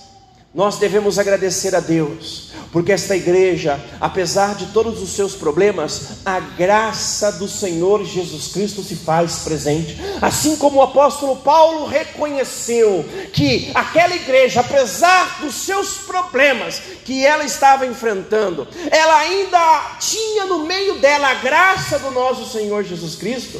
[0.53, 6.39] nós devemos agradecer a Deus, porque esta igreja, apesar de todos os seus problemas, a
[6.39, 9.97] graça do Senhor Jesus Cristo se faz presente.
[10.21, 17.43] Assim como o apóstolo Paulo reconheceu que aquela igreja, apesar dos seus problemas que ela
[17.43, 23.59] estava enfrentando, ela ainda tinha no meio dela a graça do nosso Senhor Jesus Cristo.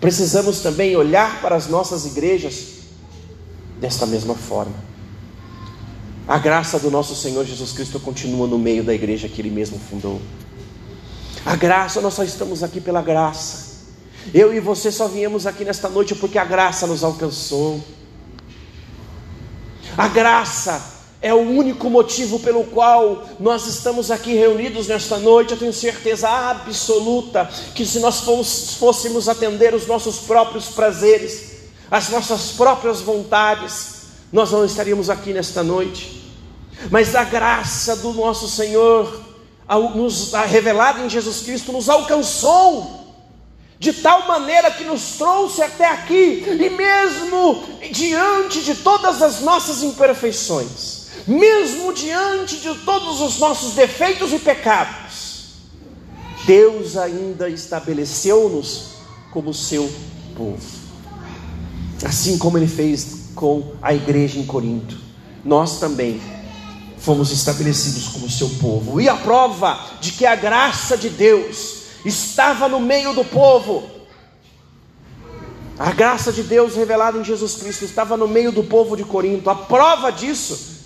[0.00, 2.78] Precisamos também olhar para as nossas igrejas
[3.78, 4.87] desta mesma forma
[6.28, 9.78] a graça do nosso Senhor Jesus Cristo continua no meio da igreja que Ele mesmo
[9.78, 10.20] fundou.
[11.46, 13.86] A graça, nós só estamos aqui pela graça.
[14.34, 17.82] Eu e você só viemos aqui nesta noite porque a graça nos alcançou.
[19.96, 25.52] A graça é o único motivo pelo qual nós estamos aqui reunidos nesta noite.
[25.52, 28.20] Eu tenho certeza absoluta que se nós
[28.78, 31.52] fôssemos atender os nossos próprios prazeres,
[31.90, 36.17] as nossas próprias vontades, nós não estaríamos aqui nesta noite
[36.90, 39.20] mas a graça do nosso Senhor,
[40.46, 42.98] revelada em Jesus Cristo, nos alcançou,
[43.78, 47.62] de tal maneira que nos trouxe até aqui, e mesmo
[47.92, 55.18] diante de todas as nossas imperfeições, mesmo diante de todos os nossos defeitos e pecados,
[56.44, 58.96] Deus ainda estabeleceu-nos
[59.30, 59.92] como seu
[60.34, 60.58] povo,
[62.04, 64.98] assim como Ele fez com a igreja em Corinto,
[65.44, 66.20] nós também
[67.00, 69.00] fomos estabelecidos como seu povo.
[69.00, 73.98] E a prova de que a graça de Deus estava no meio do povo
[75.78, 79.48] A graça de Deus revelada em Jesus Cristo estava no meio do povo de Corinto.
[79.48, 80.76] A prova disso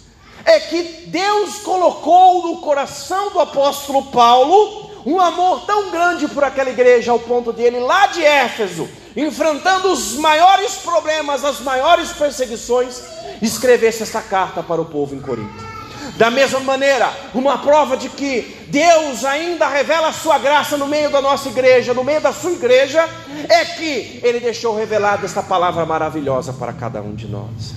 [0.44, 6.68] é que Deus colocou no coração do apóstolo Paulo um amor tão grande por aquela
[6.68, 8.86] igreja, ao ponto de ele, lá de Éfeso,
[9.16, 13.02] enfrentando os maiores problemas, as maiores perseguições,
[13.40, 15.71] escrevesse essa carta para o povo em Corinto.
[16.16, 21.10] Da mesma maneira, uma prova de que Deus ainda revela a sua graça no meio
[21.10, 23.08] da nossa igreja, no meio da sua igreja,
[23.48, 27.74] é que Ele deixou revelada esta palavra maravilhosa para cada um de nós.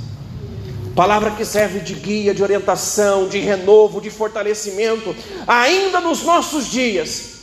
[0.96, 5.16] Palavra que serve de guia, de orientação, de renovo, de fortalecimento,
[5.48, 7.36] ainda nos nossos dias,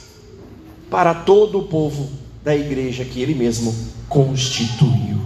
[0.91, 2.11] para todo o povo
[2.43, 3.75] da igreja que Ele mesmo
[4.09, 5.21] constituiu.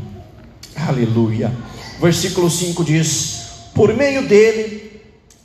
[0.76, 1.52] Aleluia.
[2.00, 4.86] Versículo 5 diz: Por meio dele,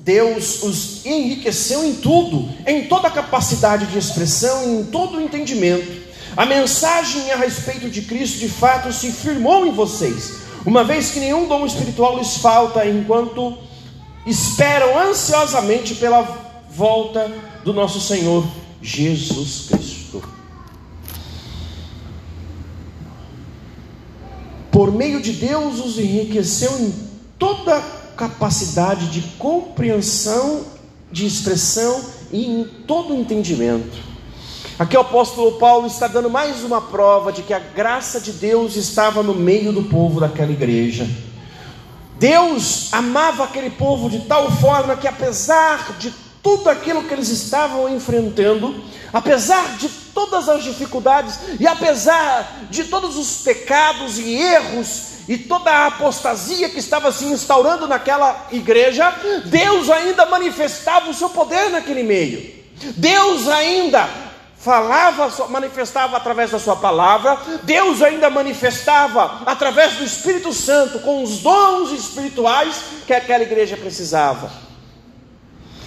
[0.03, 6.01] Deus os enriqueceu em tudo, em toda a capacidade de expressão em todo o entendimento.
[6.35, 11.19] A mensagem a respeito de Cristo de fato se firmou em vocês, uma vez que
[11.19, 13.57] nenhum dom espiritual lhes falta enquanto
[14.25, 16.21] esperam ansiosamente pela
[16.71, 17.31] volta
[17.63, 18.47] do nosso Senhor
[18.81, 20.23] Jesus Cristo.
[24.71, 26.93] Por meio de Deus os enriqueceu em
[27.37, 30.63] toda capacidade de compreensão,
[31.11, 33.97] de expressão e em todo entendimento.
[34.77, 38.75] Aqui o apóstolo Paulo está dando mais uma prova de que a graça de Deus
[38.75, 41.09] estava no meio do povo daquela igreja.
[42.19, 46.13] Deus amava aquele povo de tal forma que, apesar de
[46.43, 53.17] tudo aquilo que eles estavam enfrentando, apesar de todas as dificuldades e apesar de todos
[53.17, 59.13] os pecados e erros e toda a apostasia que estava se instaurando naquela igreja,
[59.45, 62.61] Deus ainda manifestava o seu poder naquele meio.
[62.95, 64.09] Deus ainda
[64.57, 71.39] falava, manifestava através da sua palavra, Deus ainda manifestava através do Espírito Santo com os
[71.39, 72.75] dons espirituais
[73.07, 74.70] que aquela igreja precisava.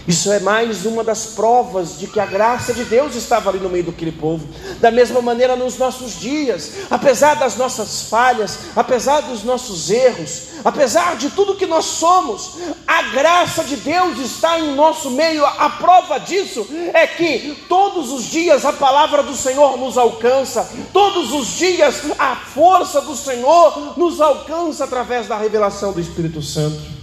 [0.06, 3.70] Isso é mais uma das provas de que a graça de Deus estava ali no
[3.70, 4.46] meio daquele povo.
[4.78, 11.16] Da mesma maneira, nos nossos dias, apesar das nossas falhas, apesar dos nossos erros, apesar
[11.16, 15.44] de tudo que nós somos, a graça de Deus está em nosso meio.
[15.44, 21.32] A prova disso é que todos os dias a palavra do Senhor nos alcança, todos
[21.32, 26.93] os dias a força do Senhor nos alcança através da revelação do Espírito Santo.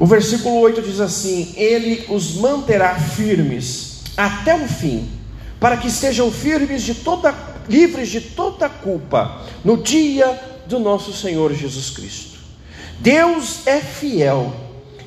[0.00, 5.06] O versículo 8 diz assim: Ele os manterá firmes até o fim,
[5.60, 11.52] para que estejam firmes de toda livres de toda culpa no dia do nosso Senhor
[11.52, 12.38] Jesus Cristo.
[12.98, 14.52] Deus é fiel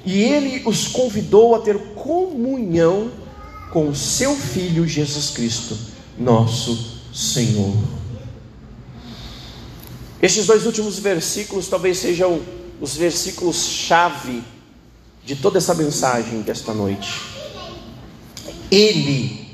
[0.05, 3.11] e ele os convidou a ter comunhão
[3.71, 5.75] com o seu filho Jesus Cristo,
[6.19, 7.75] nosso Senhor.
[10.21, 12.39] Estes dois últimos versículos talvez sejam
[12.79, 14.52] os versículos chave
[15.25, 17.21] de toda essa mensagem desta noite.
[18.69, 19.47] Ele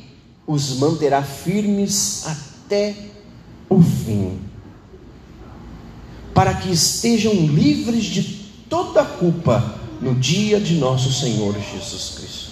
[0.48, 2.96] os manterá firmes até
[3.70, 4.40] o fim,
[6.34, 8.24] para que estejam livres de
[8.68, 12.50] toda culpa no dia de nosso Senhor Jesus Cristo.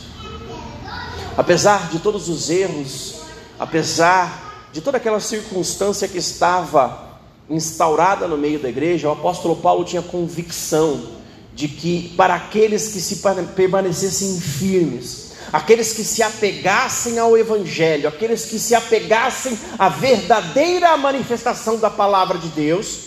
[1.35, 3.15] Apesar de todos os erros,
[3.59, 9.85] apesar de toda aquela circunstância que estava instaurada no meio da igreja, o apóstolo Paulo
[9.85, 11.17] tinha convicção
[11.57, 13.19] de que para aqueles que se
[13.55, 21.79] permanecessem firmes, aqueles que se apegassem ao Evangelho, aqueles que se apegassem à verdadeira manifestação
[21.79, 22.99] da palavra de Deus,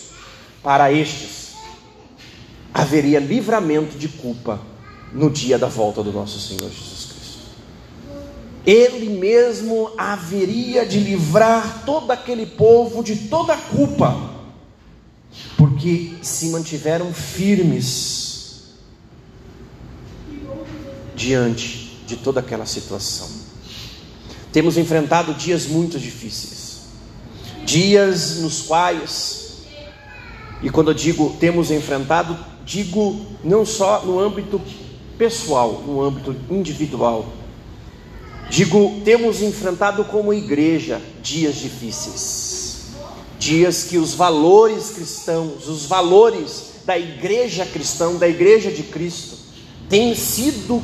[0.65, 1.53] para estes
[2.75, 4.61] haveria livramento de culpa
[5.13, 7.39] no dia da volta do nosso Senhor Jesus Cristo.
[8.67, 14.29] Ele mesmo haveria de livrar todo aquele povo de toda culpa,
[15.57, 18.30] porque se mantiveram firmes
[21.21, 23.29] diante de toda aquela situação.
[24.51, 26.81] Temos enfrentado dias muito difíceis,
[27.65, 29.59] dias nos quais,
[30.63, 34.61] e quando eu digo temos enfrentado, digo não só no âmbito
[35.19, 37.29] pessoal, no âmbito individual,
[38.49, 42.87] digo temos enfrentado como igreja dias difíceis,
[43.39, 49.50] dias que os valores cristãos, os valores da igreja cristã, da igreja de Cristo,
[49.91, 50.81] tem sido,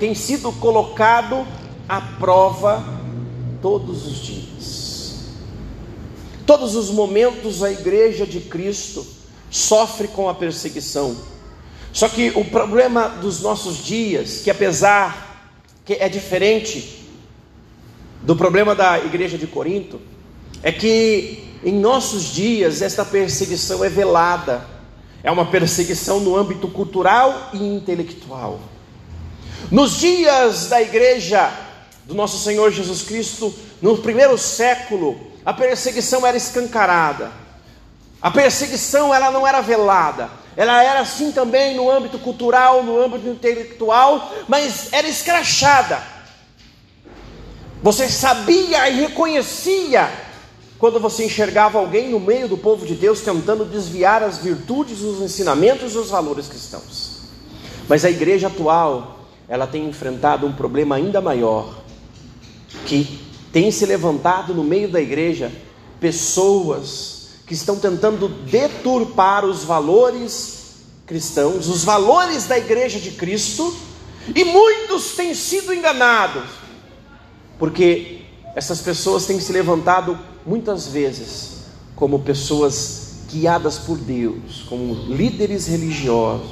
[0.00, 1.46] tem sido colocado
[1.88, 2.84] à prova
[3.62, 5.14] todos os dias.
[6.44, 9.06] Todos os momentos a igreja de Cristo
[9.48, 11.16] sofre com a perseguição.
[11.92, 15.46] Só que o problema dos nossos dias, que apesar
[15.84, 17.06] que é diferente
[18.20, 20.00] do problema da igreja de Corinto,
[20.60, 24.66] é que em nossos dias esta perseguição é velada,
[25.22, 28.60] é uma perseguição no âmbito cultural e intelectual.
[29.70, 31.50] Nos dias da igreja
[32.04, 37.30] do nosso Senhor Jesus Cristo, no primeiro século, a perseguição era escancarada.
[38.20, 40.30] A perseguição ela não era velada.
[40.56, 46.02] Ela era assim também no âmbito cultural, no âmbito intelectual, mas era escrachada.
[47.82, 50.10] Você sabia e reconhecia
[50.80, 55.20] quando você enxergava alguém no meio do povo de Deus tentando desviar as virtudes, os
[55.20, 57.20] ensinamentos e os valores cristãos.
[57.86, 61.74] Mas a igreja atual, ela tem enfrentado um problema ainda maior,
[62.86, 63.20] que
[63.52, 65.52] tem se levantado no meio da igreja
[66.00, 73.76] pessoas que estão tentando deturpar os valores cristãos, os valores da igreja de Cristo,
[74.34, 76.44] e muitos têm sido enganados,
[77.58, 78.20] porque
[78.54, 81.60] essas pessoas têm se levantado muitas vezes
[81.94, 86.50] como pessoas guiadas por Deus, como líderes religiosos,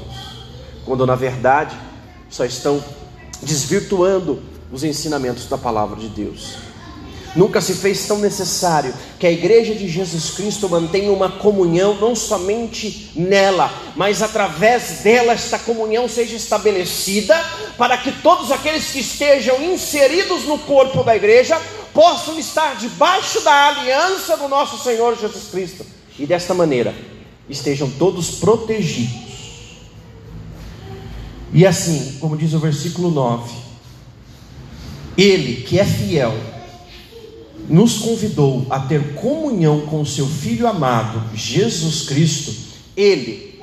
[0.85, 1.77] quando na verdade
[2.31, 2.83] só estão
[3.43, 4.41] desvirtuando
[4.71, 6.69] os ensinamentos da palavra de Deus.
[7.37, 12.15] Nunca se fez tão necessário que a igreja de Jesus Cristo mantenha uma comunhão, não
[12.15, 17.37] somente nela, mas através dela esta comunhão seja estabelecida,
[17.77, 21.61] para que todos aqueles que estejam inseridos no corpo da igreja
[21.99, 25.85] possam estar debaixo da aliança do nosso Senhor Jesus Cristo.
[26.17, 26.95] E desta maneira
[27.51, 29.81] estejam todos protegidos.
[31.53, 33.53] E assim, como diz o versículo 9,
[35.17, 36.39] ele que é fiel,
[37.69, 42.55] nos convidou a ter comunhão com seu Filho amado, Jesus Cristo,
[42.97, 43.61] ele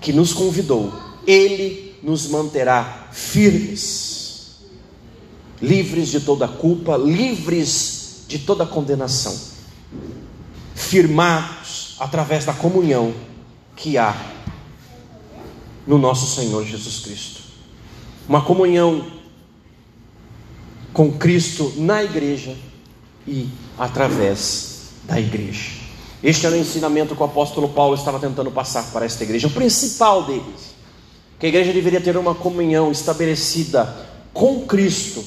[0.00, 0.92] que nos convidou,
[1.24, 4.17] ele nos manterá firmes,
[5.60, 9.36] livres de toda culpa, livres de toda condenação,
[10.74, 13.12] firmados através da comunhão
[13.74, 14.14] que há
[15.86, 17.40] no nosso Senhor Jesus Cristo.
[18.28, 19.06] Uma comunhão
[20.92, 22.54] com Cristo na igreja
[23.26, 23.48] e
[23.78, 25.78] através da igreja.
[26.22, 29.50] Este era o ensinamento que o apóstolo Paulo estava tentando passar para esta igreja, o
[29.50, 30.76] principal deles.
[31.38, 35.24] Que a igreja deveria ter uma comunhão estabelecida com Cristo.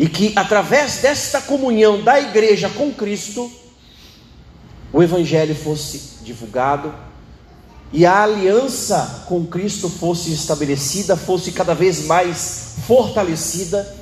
[0.00, 3.52] E que através desta comunhão da igreja com Cristo,
[4.90, 6.94] o evangelho fosse divulgado
[7.92, 13.94] e a aliança com Cristo fosse estabelecida, fosse cada vez mais fortalecida,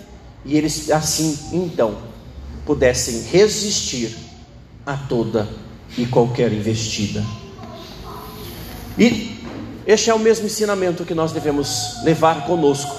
[0.45, 1.99] e eles assim então
[2.65, 4.17] pudessem resistir
[4.87, 5.49] a toda
[5.97, 7.25] e qualquer investida.
[8.97, 9.37] E
[9.85, 12.95] este é o mesmo ensinamento que nós devemos levar conosco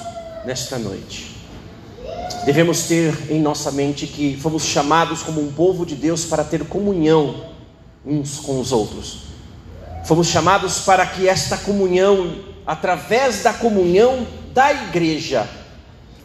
[0.45, 1.28] nesta noite.
[2.45, 6.65] Devemos ter em nossa mente que fomos chamados como um povo de Deus para ter
[6.65, 7.49] comunhão
[8.05, 9.29] uns com os outros
[10.09, 12.35] Fomos chamados para que esta comunhão,
[12.65, 15.47] através da comunhão da igreja,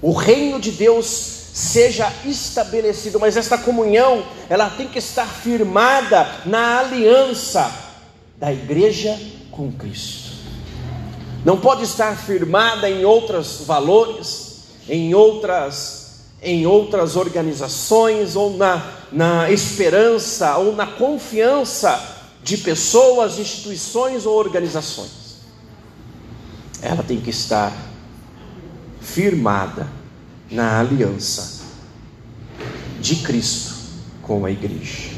[0.00, 1.06] o reino de Deus
[1.52, 7.70] seja estabelecido, mas esta comunhão, ela tem que estar firmada na aliança
[8.38, 10.32] da igreja com Cristo.
[11.44, 16.03] Não pode estar firmada em outros valores, em outras
[16.44, 25.38] em outras organizações ou na, na esperança ou na confiança de pessoas, instituições ou organizações.
[26.82, 27.72] Ela tem que estar
[29.00, 29.88] firmada
[30.50, 31.64] na aliança
[33.00, 33.74] de Cristo
[34.22, 35.14] com a igreja.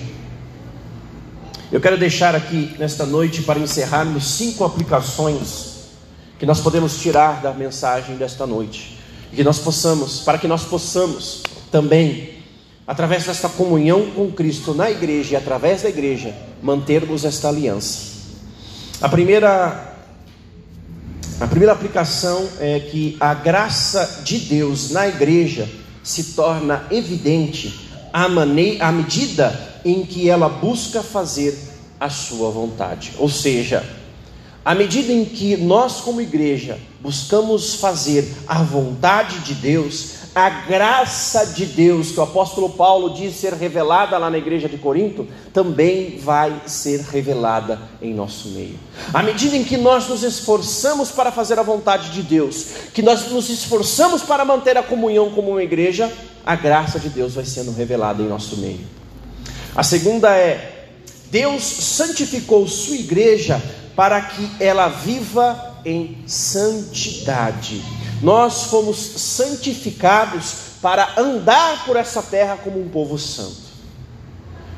[1.70, 5.76] Eu quero deixar aqui nesta noite para encerrarmos cinco aplicações
[6.38, 8.95] que nós podemos tirar da mensagem desta noite,
[9.34, 12.36] que nós possamos, para que nós possamos também
[12.86, 18.16] através desta comunhão com Cristo na igreja e através da igreja, mantermos esta aliança.
[19.00, 19.94] A primeira
[21.38, 25.68] a primeira aplicação é que a graça de Deus na igreja
[26.02, 31.54] se torna evidente à, à medida em que ela busca fazer
[32.00, 33.12] a sua vontade.
[33.18, 33.84] Ou seja,
[34.66, 41.46] à medida em que nós, como igreja, buscamos fazer a vontade de Deus, a graça
[41.46, 46.18] de Deus, que o apóstolo Paulo diz ser revelada lá na igreja de Corinto, também
[46.18, 48.76] vai ser revelada em nosso meio.
[49.14, 53.30] À medida em que nós nos esforçamos para fazer a vontade de Deus, que nós
[53.30, 56.12] nos esforçamos para manter a comunhão como uma igreja,
[56.44, 58.84] a graça de Deus vai sendo revelada em nosso meio.
[59.76, 60.88] A segunda é:
[61.30, 63.62] Deus santificou sua igreja
[63.96, 67.82] para que ela viva em santidade.
[68.22, 73.66] Nós fomos santificados para andar por essa terra como um povo santo.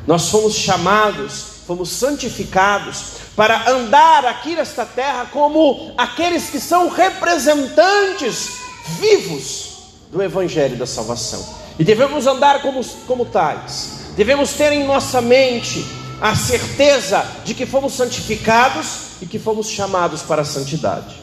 [0.06, 8.52] Nós fomos chamados, fomos santificados para andar aqui nesta terra como aqueles que são representantes
[9.00, 9.68] vivos
[10.10, 11.44] do Evangelho da salvação.
[11.78, 15.84] E devemos andar como, como tais, devemos ter em nossa mente
[16.20, 21.16] a certeza de que fomos santificados e que fomos chamados para a santidade.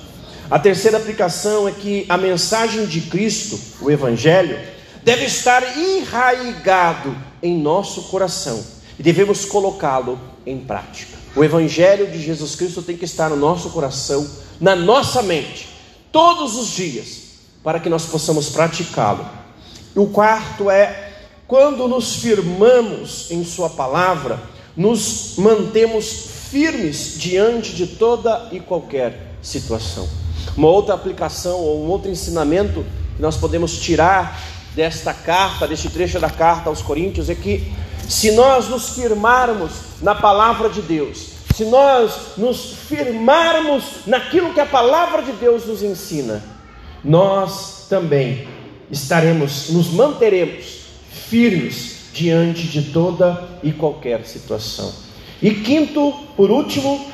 [0.50, 4.60] A terceira aplicação é que a mensagem de Cristo, o Evangelho,
[5.04, 8.64] deve estar enraigado em nosso coração
[8.98, 11.18] e devemos colocá-lo em prática.
[11.36, 14.28] O Evangelho de Jesus Cristo tem que estar no nosso coração,
[14.60, 15.68] na nossa mente,
[16.12, 17.24] todos os dias,
[17.64, 19.28] para que nós possamos praticá-lo.
[19.96, 21.14] O quarto é,
[21.48, 24.42] quando nos firmamos em Sua palavra,
[24.78, 30.08] nos mantemos firmes diante de toda e qualquer situação.
[30.56, 32.86] Uma outra aplicação ou um outro ensinamento
[33.16, 34.40] que nós podemos tirar
[34.76, 37.74] desta carta, deste trecho da carta aos Coríntios, é que
[38.08, 39.72] se nós nos firmarmos
[40.02, 45.82] na palavra de Deus, se nós nos firmarmos naquilo que a palavra de Deus nos
[45.82, 46.44] ensina,
[47.04, 48.48] nós também
[48.92, 50.86] estaremos, nos manteremos
[51.30, 55.05] firmes diante de toda e qualquer situação.
[55.42, 57.06] E quinto, por último,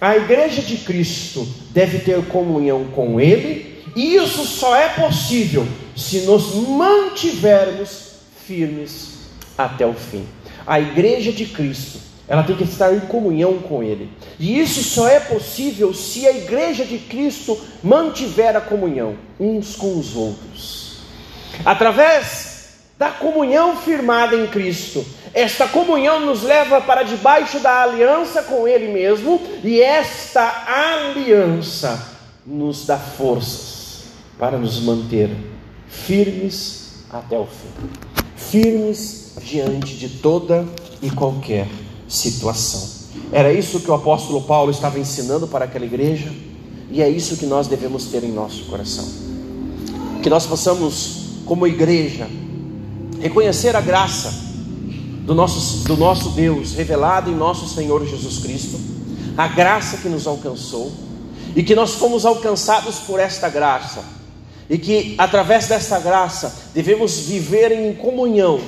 [0.00, 5.66] a igreja de Cristo deve ter comunhão com Ele, e isso só é possível
[5.96, 8.12] se nos mantivermos
[8.46, 9.18] firmes
[9.56, 10.24] até o fim.
[10.66, 11.98] A igreja de Cristo,
[12.28, 14.10] ela tem que estar em comunhão com Ele.
[14.38, 19.98] E isso só é possível se a igreja de Cristo mantiver a comunhão uns com
[19.98, 20.98] os outros.
[21.64, 22.58] Através
[22.98, 25.04] da comunhão firmada em Cristo,
[25.34, 32.16] esta comunhão nos leva para debaixo da aliança com Ele mesmo, e esta aliança
[32.46, 34.04] nos dá forças
[34.38, 35.30] para nos manter
[35.88, 38.08] firmes até o fim
[38.38, 40.64] firmes diante de toda
[41.02, 41.66] e qualquer
[42.08, 42.96] situação.
[43.32, 46.32] Era isso que o apóstolo Paulo estava ensinando para aquela igreja,
[46.90, 49.04] e é isso que nós devemos ter em nosso coração.
[50.22, 52.26] Que nós possamos, como igreja,
[53.20, 54.47] reconhecer a graça
[55.28, 58.80] do nosso, do nosso Deus revelada em nosso Senhor Jesus Cristo,
[59.36, 60.90] a graça que nos alcançou,
[61.54, 64.02] e que nós fomos alcançados por esta graça,
[64.70, 68.58] e que através desta graça devemos viver em comunhão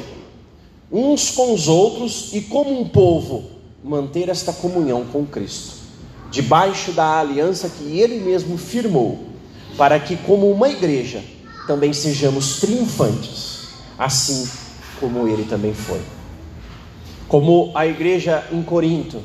[0.92, 3.52] uns com os outros e como um povo
[3.82, 5.76] manter esta comunhão com Cristo,
[6.30, 9.18] debaixo da aliança que ele mesmo firmou,
[9.78, 11.24] para que como uma igreja
[11.66, 13.60] também sejamos triunfantes,
[13.98, 14.46] assim
[15.00, 16.19] como ele também foi.
[17.30, 19.22] Como a igreja em Corinto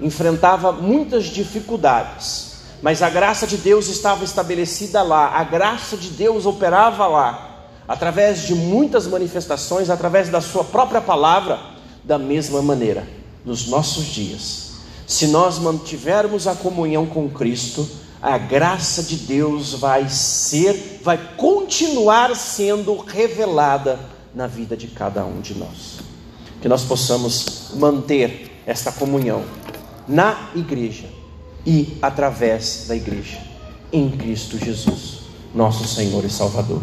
[0.00, 6.46] enfrentava muitas dificuldades, mas a graça de Deus estava estabelecida lá, a graça de Deus
[6.46, 11.60] operava lá através de muitas manifestações, através da Sua própria palavra,
[12.02, 13.06] da mesma maneira,
[13.44, 14.76] nos nossos dias.
[15.06, 17.86] Se nós mantivermos a comunhão com Cristo,
[18.22, 24.00] a graça de Deus vai ser, vai continuar sendo revelada
[24.34, 26.03] na vida de cada um de nós.
[26.64, 29.44] Que nós possamos manter esta comunhão
[30.08, 31.04] na igreja
[31.66, 33.38] e através da igreja,
[33.92, 36.80] em Cristo Jesus, nosso Senhor e Salvador.